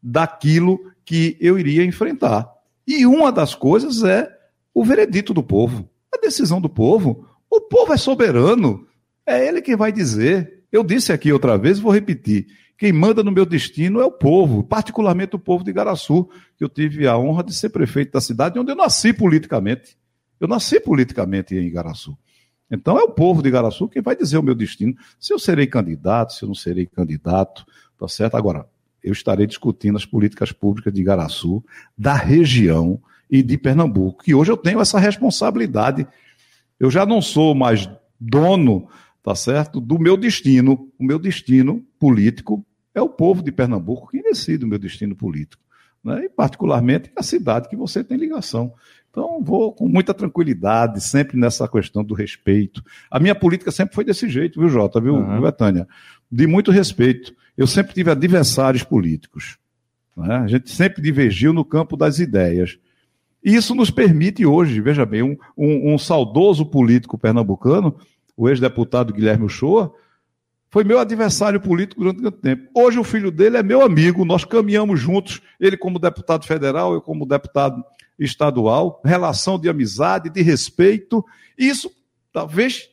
daquilo 0.01 0.79
que 1.03 1.37
eu 1.39 1.57
iria 1.59 1.83
enfrentar. 1.83 2.49
E 2.85 3.05
uma 3.05 3.31
das 3.31 3.53
coisas 3.53 4.03
é 4.03 4.31
o 4.73 4.83
veredito 4.83 5.33
do 5.33 5.43
povo, 5.43 5.89
a 6.13 6.19
decisão 6.19 6.61
do 6.61 6.69
povo. 6.69 7.27
O 7.49 7.61
povo 7.61 7.93
é 7.93 7.97
soberano, 7.97 8.87
é 9.25 9.47
ele 9.47 9.61
quem 9.61 9.75
vai 9.75 9.91
dizer. 9.91 10.63
Eu 10.71 10.83
disse 10.83 11.11
aqui 11.11 11.31
outra 11.31 11.57
vez, 11.57 11.79
vou 11.79 11.91
repetir. 11.91 12.47
Quem 12.77 12.93
manda 12.93 13.23
no 13.23 13.31
meu 13.31 13.45
destino 13.45 13.99
é 13.99 14.05
o 14.05 14.11
povo, 14.11 14.63
particularmente 14.63 15.35
o 15.35 15.39
povo 15.39 15.63
de 15.63 15.73
Garaçu, 15.73 16.29
que 16.55 16.63
eu 16.63 16.69
tive 16.69 17.07
a 17.07 17.17
honra 17.17 17.43
de 17.43 17.53
ser 17.53 17.69
prefeito 17.69 18.11
da 18.11 18.21
cidade 18.21 18.59
onde 18.59 18.71
eu 18.71 18.75
nasci 18.75 19.11
politicamente. 19.11 19.97
Eu 20.39 20.47
nasci 20.47 20.80
politicamente 20.80 21.56
em 21.56 21.65
Igaraçu. 21.65 22.17
Então 22.69 23.00
é 23.00 23.04
o 23.04 23.10
povo 23.10 23.41
de 23.41 23.47
Igaraçu 23.47 23.88
quem 23.88 24.02
vai 24.02 24.15
dizer 24.15 24.38
o 24.38 24.43
meu 24.43 24.56
destino. 24.56 24.95
Se 25.19 25.34
eu 25.34 25.39
serei 25.39 25.67
candidato, 25.67 26.34
se 26.34 26.43
eu 26.43 26.47
não 26.47 26.56
serei 26.56 26.86
candidato, 26.86 27.65
tá 27.97 28.08
certo? 28.08 28.36
Agora, 28.36 28.67
eu 29.04 29.13
estarei 29.13 29.47
discutindo 29.47 29.95
as 29.95 30.06
políticas 30.06 30.52
públicas 30.52 30.93
de 30.93 31.02
Igaraçu, 31.02 31.63
da 31.97 32.13
região 32.13 33.00
e 33.30 33.41
de 33.41 33.58
Pernambuco. 33.58 34.23
E 34.28 34.36
hoje 34.36 34.52
eu 34.52 34.58
tenho 34.58 34.82
essa 34.82 35.00
responsabilidade. 35.00 36.08
Eu 36.80 36.91
já 36.91 37.06
não 37.06 37.21
sou 37.21 37.56
mais 37.56 37.89
dono, 38.19 38.88
tá 39.23 39.34
certo, 39.36 39.80
do 39.80 39.97
meu 39.97 40.17
destino. 40.17 40.91
O 41.00 41.04
meu 41.04 41.19
destino 41.19 41.84
político 42.00 42.65
é 42.93 43.02
o 43.02 43.10
povo 43.10 43.41
de 43.41 43.52
Pernambuco 43.52 44.10
quem 44.10 44.21
decide 44.21 44.65
o 44.65 44.67
meu 44.67 44.80
destino 44.80 45.15
político. 45.15 45.63
Né? 46.04 46.26
E 46.26 46.30
particularmente 46.30 47.12
a 47.15 47.23
cidade 47.23 47.69
que 47.69 47.76
você 47.76 48.04
tem 48.04 48.17
ligação. 48.17 48.73
Então, 49.17 49.41
vou 49.41 49.73
com 49.73 49.88
muita 49.88 50.13
tranquilidade, 50.13 51.01
sempre 51.01 51.39
nessa 51.39 51.67
questão 51.67 52.03
do 52.03 52.13
respeito. 52.13 52.84
A 53.10 53.19
minha 53.19 53.34
política 53.34 53.71
sempre 53.71 53.95
foi 53.95 54.03
desse 54.03 54.30
jeito, 54.30 54.60
viu, 54.60 54.69
Jota, 54.69 55.01
viu, 55.01 55.15
uhum. 55.15 55.41
Betânia? 55.41 55.88
De 56.32 56.45
muito 56.45 56.69
respeito. 56.69 57.34
Eu 57.58 57.65
sempre 57.65 57.95
tive 57.95 58.12
adversários 58.12 58.84
políticos. 58.84 59.58
Né? 60.15 60.36
A 60.36 60.45
gente 60.45 60.69
sempre 60.69 61.01
divergiu 61.01 61.51
no 61.51 61.65
campo 61.65 61.97
das 61.97 62.19
ideias. 62.19 62.77
E 63.43 63.56
isso 63.56 63.73
nos 63.73 63.89
permite 63.89 64.45
hoje, 64.45 64.80
veja 64.80 65.03
bem, 65.03 65.23
um, 65.23 65.36
um, 65.58 65.95
um 65.95 65.97
saudoso 65.97 66.63
político 66.63 67.17
pernambucano, 67.17 67.95
o 68.36 68.47
ex-deputado 68.47 69.12
Guilherme 69.12 69.45
Uchoa, 69.45 69.91
foi 70.69 70.84
meu 70.84 70.99
adversário 70.99 71.60
político 71.60 72.01
durante 72.01 72.21
muito 72.21 72.38
tempo. 72.38 72.69
Hoje 72.75 72.99
o 72.99 73.03
filho 73.03 73.32
dele 73.32 73.58
é 73.58 73.63
meu 73.63 73.82
amigo, 73.82 74.23
nós 74.23 74.45
caminhamos 74.45 74.99
juntos, 74.99 75.41
ele 75.60 75.75
como 75.75 75.97
deputado 75.97 76.45
federal, 76.45 76.93
eu 76.93 77.01
como 77.01 77.25
deputado 77.25 77.84
estadual, 78.19 79.01
relação 79.03 79.60
de 79.60 79.69
amizade, 79.69 80.30
de 80.30 80.41
respeito. 80.41 81.23
Isso, 81.58 81.91
talvez, 82.32 82.89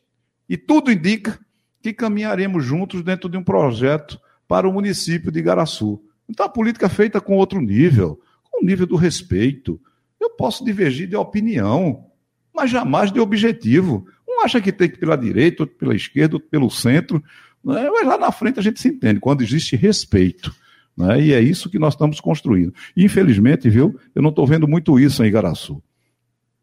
e 0.49 0.57
tudo 0.57 0.93
indica 0.93 1.39
que 1.83 1.93
caminharemos 1.93 2.65
juntos 2.65 3.03
dentro 3.03 3.29
de 3.29 3.37
um 3.37 3.45
projeto 3.45 4.19
para 4.49 4.69
o 4.69 4.73
município 4.73 5.31
de 5.31 5.39
Igaraçu. 5.39 6.03
Então, 6.29 6.47
a 6.47 6.49
política 6.49 6.87
é 6.87 6.89
feita 6.89 7.21
com 7.21 7.37
outro 7.37 7.61
nível, 7.61 8.21
com 8.51 8.63
o 8.63 8.67
nível 8.67 8.87
do 8.87 8.97
respeito. 8.97 9.81
Eu 10.21 10.31
posso 10.31 10.65
divergir 10.65 11.09
de 11.09 11.17
opinião, 11.17 12.07
mas 12.55 12.71
jamais 12.71 13.13
de 13.13 13.21
objetivo. 13.21 14.07
Um 14.29 14.43
acha 14.43 14.61
que 14.61 14.73
tem 14.73 14.89
que 14.89 14.97
ir 14.97 15.01
pela 15.01 15.17
direita, 15.17 15.63
outro 15.63 15.77
pela 15.77 15.95
esquerda, 15.95 16.37
outro 16.37 16.49
pelo 16.49 16.71
centro. 16.71 17.23
Né? 17.63 17.89
Mas 17.91 18.07
lá 18.07 18.17
na 18.17 18.33
frente 18.33 18.59
a 18.59 18.63
gente 18.63 18.81
se 18.81 18.89
entende, 18.89 19.21
quando 19.21 19.43
existe 19.43 19.77
respeito. 19.77 20.55
Né? 20.97 21.21
E 21.23 21.33
é 21.33 21.41
isso 21.41 21.69
que 21.69 21.79
nós 21.79 21.95
estamos 21.95 22.21
construindo. 22.21 22.73
infelizmente, 22.97 23.69
viu, 23.69 23.99
eu 24.15 24.23
não 24.23 24.31
estou 24.31 24.47
vendo 24.47 24.69
muito 24.69 24.99
isso 24.99 25.23
em 25.25 25.27
Igaraçu. 25.27 25.83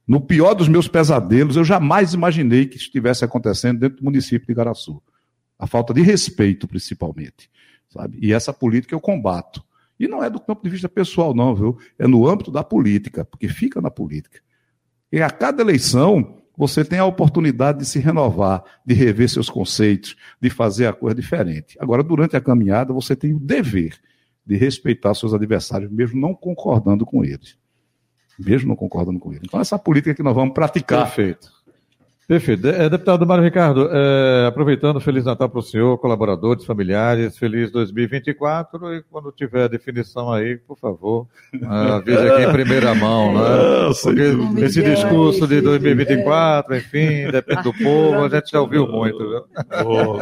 No 0.07 0.19
pior 0.19 0.53
dos 0.53 0.67
meus 0.67 0.87
pesadelos, 0.87 1.55
eu 1.55 1.63
jamais 1.63 2.13
imaginei 2.13 2.65
que 2.65 2.77
estivesse 2.77 3.23
acontecendo 3.23 3.79
dentro 3.79 3.97
do 3.97 4.03
município 4.03 4.45
de 4.45 4.51
Igaraçu. 4.51 5.01
A 5.57 5.67
falta 5.67 5.93
de 5.93 6.01
respeito, 6.01 6.67
principalmente. 6.67 7.49
sabe? 7.89 8.17
E 8.21 8.33
essa 8.33 8.51
política 8.51 8.95
eu 8.95 8.99
combato. 8.99 9.63
E 9.99 10.07
não 10.07 10.23
é 10.23 10.29
do 10.29 10.39
ponto 10.39 10.63
de 10.63 10.69
vista 10.69 10.89
pessoal, 10.89 11.33
não, 11.33 11.53
viu? 11.53 11.77
É 11.99 12.07
no 12.07 12.27
âmbito 12.27 12.49
da 12.49 12.63
política, 12.63 13.23
porque 13.23 13.47
fica 13.47 13.79
na 13.79 13.91
política. 13.91 14.39
E 15.11 15.21
a 15.21 15.29
cada 15.29 15.61
eleição, 15.61 16.41
você 16.57 16.83
tem 16.83 16.97
a 16.97 17.05
oportunidade 17.05 17.79
de 17.79 17.85
se 17.85 17.99
renovar, 17.99 18.63
de 18.83 18.95
rever 18.95 19.29
seus 19.29 19.49
conceitos, 19.49 20.15
de 20.41 20.49
fazer 20.49 20.87
a 20.87 20.93
coisa 20.93 21.13
diferente. 21.13 21.77
Agora, 21.79 22.01
durante 22.01 22.35
a 22.35 22.41
caminhada, 22.41 22.91
você 22.91 23.15
tem 23.15 23.33
o 23.33 23.39
dever 23.39 23.99
de 24.45 24.57
respeitar 24.57 25.13
seus 25.13 25.33
adversários, 25.33 25.91
mesmo 25.91 26.19
não 26.19 26.33
concordando 26.33 27.05
com 27.05 27.23
eles. 27.23 27.57
Mesmo 28.39 28.69
não 28.69 28.75
concordando 28.75 29.19
com 29.19 29.31
eles. 29.31 29.43
Então, 29.45 29.59
essa 29.59 29.77
política 29.77 30.15
que 30.15 30.23
nós 30.23 30.35
vamos 30.35 30.53
praticar. 30.53 31.05
Perfeito. 31.05 31.61
Perfeito. 32.31 32.65
É, 32.65 32.89
deputado 32.89 33.27
Mário 33.27 33.43
Ricardo, 33.43 33.89
é, 33.91 34.45
aproveitando, 34.47 35.01
Feliz 35.01 35.25
Natal 35.25 35.49
para 35.49 35.59
o 35.59 35.61
senhor, 35.61 35.97
colaboradores, 35.97 36.63
familiares, 36.63 37.37
feliz 37.37 37.69
2024 37.73 38.95
e 38.95 39.03
quando 39.03 39.33
tiver 39.33 39.65
a 39.65 39.67
definição 39.67 40.31
aí, 40.31 40.55
por 40.55 40.77
favor, 40.77 41.27
avise 41.61 42.17
aqui 42.19 42.43
em 42.43 42.51
primeira 42.53 42.95
mão, 42.95 43.33
né? 43.33 43.93
Porque 44.01 44.63
esse 44.63 44.81
discurso 44.81 45.45
de 45.45 45.59
2024, 45.59 46.77
enfim, 46.77 47.29
depende 47.29 47.63
do 47.63 47.73
povo, 47.73 48.23
a 48.23 48.29
gente 48.29 48.49
já 48.49 48.61
ouviu 48.61 48.87
muito. 48.87 49.17
Viu? 49.17 49.43
Ô, 49.85 50.19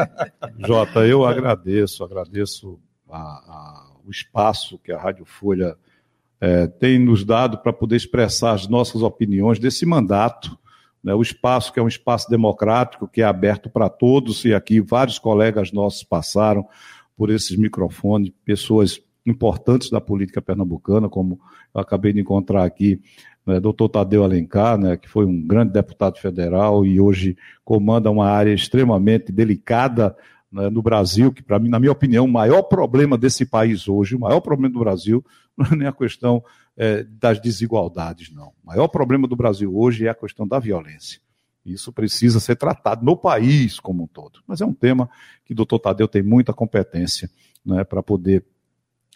Jota, 0.65 1.05
eu 1.05 1.23
agradeço, 1.23 2.03
agradeço 2.03 2.79
a, 3.08 3.19
a, 3.19 3.88
o 4.10 4.12
espaço 4.12 4.78
que 4.80 4.91
a 4.91 5.00
Rádio 5.00 5.24
Folha 5.24 5.78
é, 6.41 6.67
tem 6.67 7.00
nos 7.00 7.24
dado 7.24 7.60
para 7.60 7.72
poder 7.72 7.95
expressar 7.95 8.54
as 8.54 8.67
nossas 8.67 9.02
opiniões 9.02 9.60
desse 9.60 9.86
mandato 9.86 10.58
né, 11.04 11.13
o 11.13 11.22
espaço 11.22 11.72
que 11.72 11.80
é 11.80 11.84
um 11.84 11.88
espaço 11.88 12.30
democrático, 12.30 13.08
que 13.08 13.22
é 13.22 13.26
aberto 13.26 13.69
para 13.69 13.89
todos, 13.89 14.43
e 14.45 14.54
aqui 14.54 14.82
vários 14.82 15.17
colegas 15.17 15.72
nossos 15.72 16.04
passaram 16.04 16.67
por 17.15 17.30
esses 17.30 17.58
microfones, 17.58 18.32
pessoas 18.45 19.02
importantes 19.26 19.89
da 19.89 20.02
política 20.02 20.41
pernambucana, 20.41 21.10
como 21.10 21.39
eu 21.74 21.82
acabei 21.82 22.13
de 22.13 22.22
encontrar 22.22 22.63
aqui, 22.63 23.00
né, 23.45 23.60
doutor 23.60 23.89
Tadeu 23.89 24.24
Alencar, 24.24 24.78
né, 24.78 24.98
que 24.98 25.10
foi 25.10 25.26
um 25.26 25.41
grande 25.41 25.72
deputado 25.72 26.17
federal 26.17 26.86
e 26.86 27.00
hoje 27.00 27.38
comanda 27.63 28.10
uma 28.12 28.28
área 28.28 28.54
extremamente 28.54 29.32
delicada 29.32 30.15
né, 30.51 30.69
no 30.69 30.81
Brasil, 30.81 31.31
que 31.31 31.43
para 31.43 31.59
mim, 31.59 31.69
na 31.69 31.79
minha 31.79 31.91
opinião, 31.91 32.25
o 32.25 32.31
maior 32.31 32.63
problema 32.63 33.17
desse 33.17 33.45
país 33.45 33.88
hoje, 33.88 34.15
o 34.15 34.19
maior 34.19 34.41
problema 34.41 34.73
do 34.73 34.79
Brasil, 34.79 35.23
não 35.57 35.65
é 35.65 35.75
nem 35.75 35.88
a 35.88 35.93
questão 35.93 36.43
é, 36.75 37.03
das 37.03 37.39
desigualdades, 37.39 38.31
não. 38.33 38.49
O 38.63 38.67
maior 38.67 38.88
problema 38.88 39.27
do 39.27 39.35
Brasil 39.35 39.75
hoje 39.75 40.07
é 40.07 40.09
a 40.09 40.15
questão 40.15 40.47
da 40.47 40.59
violência. 40.59 41.19
Isso 41.65 41.91
precisa 41.91 42.39
ser 42.39 42.55
tratado 42.55 43.05
no 43.05 43.15
país 43.15 43.79
como 43.79 44.03
um 44.03 44.07
todo. 44.07 44.39
Mas 44.47 44.62
é 44.62 44.65
um 44.65 44.73
tema 44.73 45.09
que 45.45 45.53
o 45.53 45.55
doutor 45.55 45.79
Tadeu 45.79 46.07
tem 46.07 46.23
muita 46.23 46.53
competência 46.53 47.29
né, 47.65 47.83
para 47.83 48.01
poder 48.01 48.43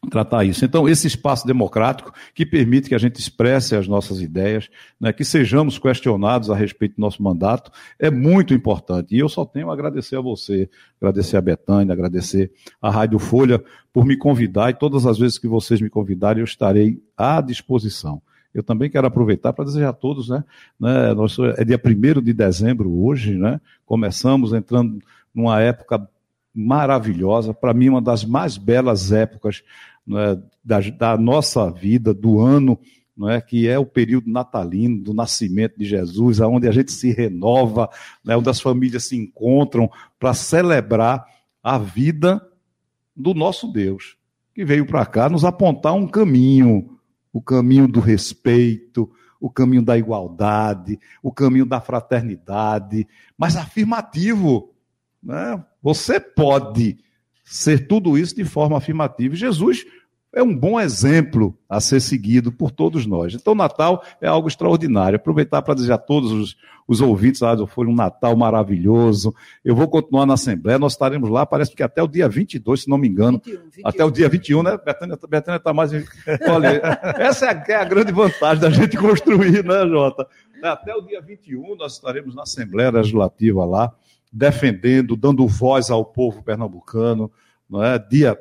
tratar 0.09 0.43
isso. 0.43 0.65
Então, 0.65 0.87
esse 0.87 1.07
espaço 1.07 1.45
democrático 1.45 2.13
que 2.33 2.45
permite 2.45 2.89
que 2.89 2.95
a 2.95 2.99
gente 2.99 3.19
expresse 3.19 3.75
as 3.75 3.87
nossas 3.87 4.21
ideias, 4.21 4.69
né, 4.99 5.13
que 5.13 5.23
sejamos 5.23 5.77
questionados 5.77 6.49
a 6.49 6.55
respeito 6.55 6.95
do 6.95 7.01
nosso 7.01 7.21
mandato, 7.21 7.71
é 7.99 8.09
muito 8.09 8.53
importante. 8.53 9.15
E 9.15 9.19
eu 9.19 9.29
só 9.29 9.45
tenho 9.45 9.69
a 9.69 9.73
agradecer 9.73 10.15
a 10.15 10.21
você, 10.21 10.69
agradecer 11.01 11.37
a 11.37 11.41
Betânia, 11.41 11.93
agradecer 11.93 12.51
a 12.81 12.89
Rádio 12.89 13.19
Folha 13.19 13.63
por 13.91 14.05
me 14.05 14.17
convidar 14.17 14.69
e 14.69 14.73
todas 14.73 15.05
as 15.05 15.17
vezes 15.17 15.37
que 15.37 15.47
vocês 15.47 15.81
me 15.81 15.89
convidarem 15.89 16.41
eu 16.41 16.45
estarei 16.45 17.01
à 17.15 17.41
disposição. 17.41 18.21
Eu 18.53 18.61
também 18.61 18.89
quero 18.89 19.07
aproveitar 19.07 19.51
para 19.51 19.65
desejar 19.65 19.89
a 19.89 19.93
todos, 19.93 20.29
né? 20.29 20.43
né 20.79 21.13
nós, 21.13 21.35
é 21.57 21.65
dia 21.65 21.81
1 21.83 22.21
de 22.21 22.33
dezembro 22.33 23.03
hoje, 23.03 23.35
né? 23.35 23.59
Começamos 23.83 24.53
entrando 24.53 24.99
numa 25.33 25.59
época 25.59 26.07
maravilhosa, 26.53 27.53
para 27.53 27.73
mim, 27.73 27.89
uma 27.89 28.01
das 28.01 28.23
mais 28.23 28.57
belas 28.57 29.11
épocas 29.11 29.63
é, 30.09 30.37
da, 30.63 30.79
da, 30.79 31.17
nossa 31.17 31.69
vida, 31.71 32.13
do 32.13 32.39
ano, 32.39 32.79
não 33.15 33.29
é, 33.29 33.39
que 33.39 33.67
é 33.67 33.77
o 33.77 33.85
período 33.85 34.29
natalino, 34.29 35.01
do 35.01 35.13
nascimento 35.13 35.77
de 35.77 35.85
Jesus, 35.85 36.39
onde 36.39 36.67
a 36.67 36.71
gente 36.71 36.91
se 36.91 37.11
renova, 37.11 37.89
né, 38.23 38.35
onde 38.35 38.49
as 38.49 38.59
famílias 38.59 39.05
se 39.05 39.15
encontram 39.15 39.89
para 40.19 40.33
celebrar 40.33 41.25
a 41.61 41.77
vida 41.77 42.45
do 43.15 43.33
nosso 43.33 43.71
Deus, 43.71 44.17
que 44.53 44.65
veio 44.65 44.85
para 44.85 45.05
cá 45.05 45.29
nos 45.29 45.45
apontar 45.45 45.93
um 45.93 46.07
caminho, 46.07 46.97
o 47.31 47.41
caminho 47.41 47.87
do 47.87 47.99
respeito, 47.99 49.09
o 49.39 49.49
caminho 49.49 49.81
da 49.81 49.97
igualdade, 49.97 50.99
o 51.21 51.31
caminho 51.31 51.65
da 51.65 51.81
fraternidade, 51.81 53.07
mas 53.37 53.55
afirmativo. 53.55 54.73
Né? 55.21 55.63
Você 55.81 56.19
pode 56.19 56.97
ser 57.53 57.87
tudo 57.87 58.17
isso 58.17 58.35
de 58.35 58.43
forma 58.43 58.75
afirmativa. 58.75 59.35
Jesus 59.35 59.85
é 60.35 60.41
um 60.41 60.57
bom 60.57 60.79
exemplo 60.81 61.55
a 61.69 61.79
ser 61.79 61.99
seguido 61.99 62.51
por 62.51 62.71
todos 62.71 63.05
nós. 63.05 63.35
Então, 63.35 63.53
o 63.53 63.55
Natal 63.55 64.03
é 64.19 64.27
algo 64.27 64.47
extraordinário. 64.47 65.17
Aproveitar 65.17 65.61
para 65.61 65.75
dizer 65.75 65.93
a 65.93 65.97
todos 65.99 66.31
os, 66.31 66.57
os 66.87 66.99
ouvintes, 66.99 67.43
ah, 67.43 67.55
foi 67.67 67.85
um 67.85 67.93
Natal 67.93 68.35
maravilhoso. 68.35 69.35
Eu 69.63 69.75
vou 69.75 69.87
continuar 69.87 70.25
na 70.25 70.33
Assembleia, 70.33 70.79
nós 70.79 70.93
estaremos 70.93 71.29
lá, 71.29 71.45
parece 71.45 71.75
que 71.75 71.83
até 71.83 72.01
o 72.01 72.07
dia 72.07 72.27
22, 72.27 72.81
se 72.81 72.89
não 72.89 72.97
me 72.97 73.07
engano. 73.07 73.39
21, 73.45 73.59
21. 73.69 73.87
Até 73.87 74.03
o 74.03 74.09
dia 74.09 74.27
21, 74.27 74.63
né? 74.63 74.79
Betânia 75.29 75.57
está 75.57 75.71
mais. 75.71 75.91
Olha, 76.49 76.81
essa 77.19 77.45
é 77.45 77.49
a, 77.49 77.65
é 77.67 77.75
a, 77.75 77.85
grande 77.85 78.11
vantagem 78.11 78.61
da 78.63 78.71
gente 78.71 78.97
construir, 78.97 79.63
né, 79.63 79.87
Jota? 79.87 80.25
Até 80.63 80.95
o 80.95 81.01
dia 81.01 81.21
21, 81.21 81.75
nós 81.75 81.93
estaremos 81.93 82.33
na 82.33 82.41
Assembleia 82.41 82.89
Legislativa 82.89 83.63
lá 83.63 83.93
defendendo, 84.33 85.15
dando 85.15 85.47
voz 85.47 85.91
ao 85.91 86.03
povo 86.03 86.41
pernambucano. 86.41 87.31
É? 87.81 87.97
Dia 87.97 88.37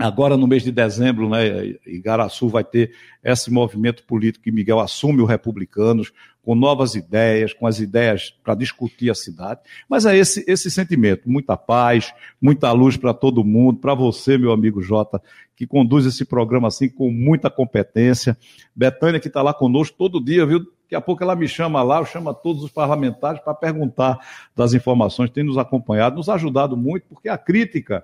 Agora, 0.00 0.34
no 0.34 0.46
mês 0.46 0.62
de 0.62 0.72
dezembro, 0.72 1.28
né, 1.28 1.74
Igaraçu 1.86 2.48
vai 2.48 2.64
ter 2.64 2.94
esse 3.22 3.50
movimento 3.50 4.02
político 4.04 4.44
que 4.44 4.50
Miguel 4.50 4.80
assume 4.80 5.20
os 5.20 5.28
republicanos, 5.28 6.10
com 6.42 6.54
novas 6.54 6.94
ideias, 6.94 7.52
com 7.52 7.66
as 7.66 7.80
ideias 7.80 8.30
para 8.42 8.54
discutir 8.54 9.10
a 9.10 9.14
cidade. 9.14 9.60
Mas 9.86 10.06
é 10.06 10.16
esse, 10.16 10.42
esse 10.48 10.70
sentimento, 10.70 11.28
muita 11.28 11.54
paz, 11.54 12.14
muita 12.40 12.72
luz 12.72 12.96
para 12.96 13.12
todo 13.12 13.44
mundo, 13.44 13.78
para 13.78 13.92
você, 13.92 14.38
meu 14.38 14.52
amigo 14.52 14.80
Jota, 14.80 15.20
que 15.54 15.66
conduz 15.66 16.06
esse 16.06 16.24
programa 16.24 16.68
assim 16.68 16.88
com 16.88 17.10
muita 17.10 17.50
competência. 17.50 18.38
Betânia, 18.74 19.20
que 19.20 19.28
está 19.28 19.42
lá 19.42 19.52
conosco 19.52 19.98
todo 19.98 20.24
dia, 20.24 20.46
viu? 20.46 20.60
Daqui 20.60 20.94
a 20.94 21.00
pouco 21.02 21.22
ela 21.22 21.36
me 21.36 21.46
chama 21.46 21.82
lá, 21.82 21.98
eu 21.98 22.06
chamo 22.06 22.32
todos 22.32 22.64
os 22.64 22.70
parlamentares 22.70 23.40
para 23.42 23.52
perguntar 23.52 24.18
das 24.56 24.72
informações, 24.72 25.30
tem 25.30 25.44
nos 25.44 25.58
acompanhado, 25.58 26.16
nos 26.16 26.30
ajudado 26.30 26.74
muito, 26.74 27.04
porque 27.06 27.28
a 27.28 27.36
crítica, 27.36 28.02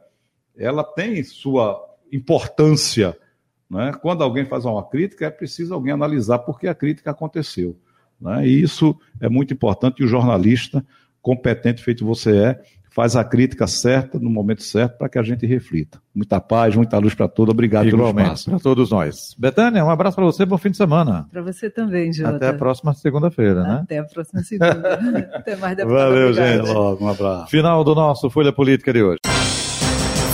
ela 0.57 0.85
tem 0.85 1.23
sua 1.23 1.83
importância. 2.13 3.17
Né? 3.69 3.93
Quando 4.01 4.23
alguém 4.23 4.45
faz 4.45 4.65
uma 4.65 4.87
crítica, 4.89 5.27
é 5.27 5.31
preciso 5.31 5.75
alguém 5.75 5.93
analisar 5.93 6.39
por 6.41 6.59
que 6.59 6.69
a 6.69 6.75
crítica 6.75 7.11
aconteceu. 7.11 7.77
Né? 8.21 8.47
E 8.47 8.63
isso 8.63 8.99
é 9.21 9.29
muito 9.29 9.53
importante, 9.53 10.01
e 10.01 10.05
o 10.05 10.09
jornalista, 10.09 10.85
competente 11.21 11.83
feito 11.83 12.07
você 12.07 12.37
é, 12.37 12.63
faz 12.97 13.15
a 13.15 13.23
crítica 13.23 13.67
certa 13.67 14.19
no 14.19 14.31
momento 14.31 14.63
certo 14.63 14.97
para 14.97 15.07
que 15.07 15.19
a 15.19 15.23
gente 15.23 15.45
reflita. 15.45 16.01
Muita 16.15 16.41
paz, 16.41 16.75
muita 16.75 16.97
luz 16.97 17.15
para 17.15 17.29
todos. 17.29 17.53
Obrigado 17.53 17.87
Igualmente, 17.87 18.15
pelo 18.15 18.27
espaço. 18.29 18.51
Para 18.51 18.59
todos 18.59 18.91
nós. 18.91 19.37
Betânia, 19.39 19.85
um 19.85 19.91
abraço 19.91 20.17
para 20.17 20.25
você, 20.25 20.47
bom 20.47 20.57
fim 20.57 20.71
de 20.71 20.79
semana. 20.79 21.29
Para 21.31 21.43
você 21.43 21.69
também, 21.69 22.11
Jota. 22.11 22.37
Até 22.37 22.49
a 22.49 22.55
próxima 22.55 22.95
segunda-feira, 22.95 23.63
né? 23.63 23.81
Até 23.83 23.99
a 23.99 24.05
próxima 24.05 24.43
segunda. 24.43 24.95
Até 25.35 25.57
mais 25.57 25.77
depois. 25.77 25.95
Valeu, 25.95 26.31
Obrigado. 26.31 26.67
gente. 26.67 26.73
Logo, 26.73 27.05
um 27.05 27.09
abraço. 27.09 27.51
Final 27.51 27.85
do 27.85 27.95
nosso 27.95 28.31
Folha 28.31 28.51
Política 28.51 28.95
de 28.95 29.03
hoje. 29.03 29.19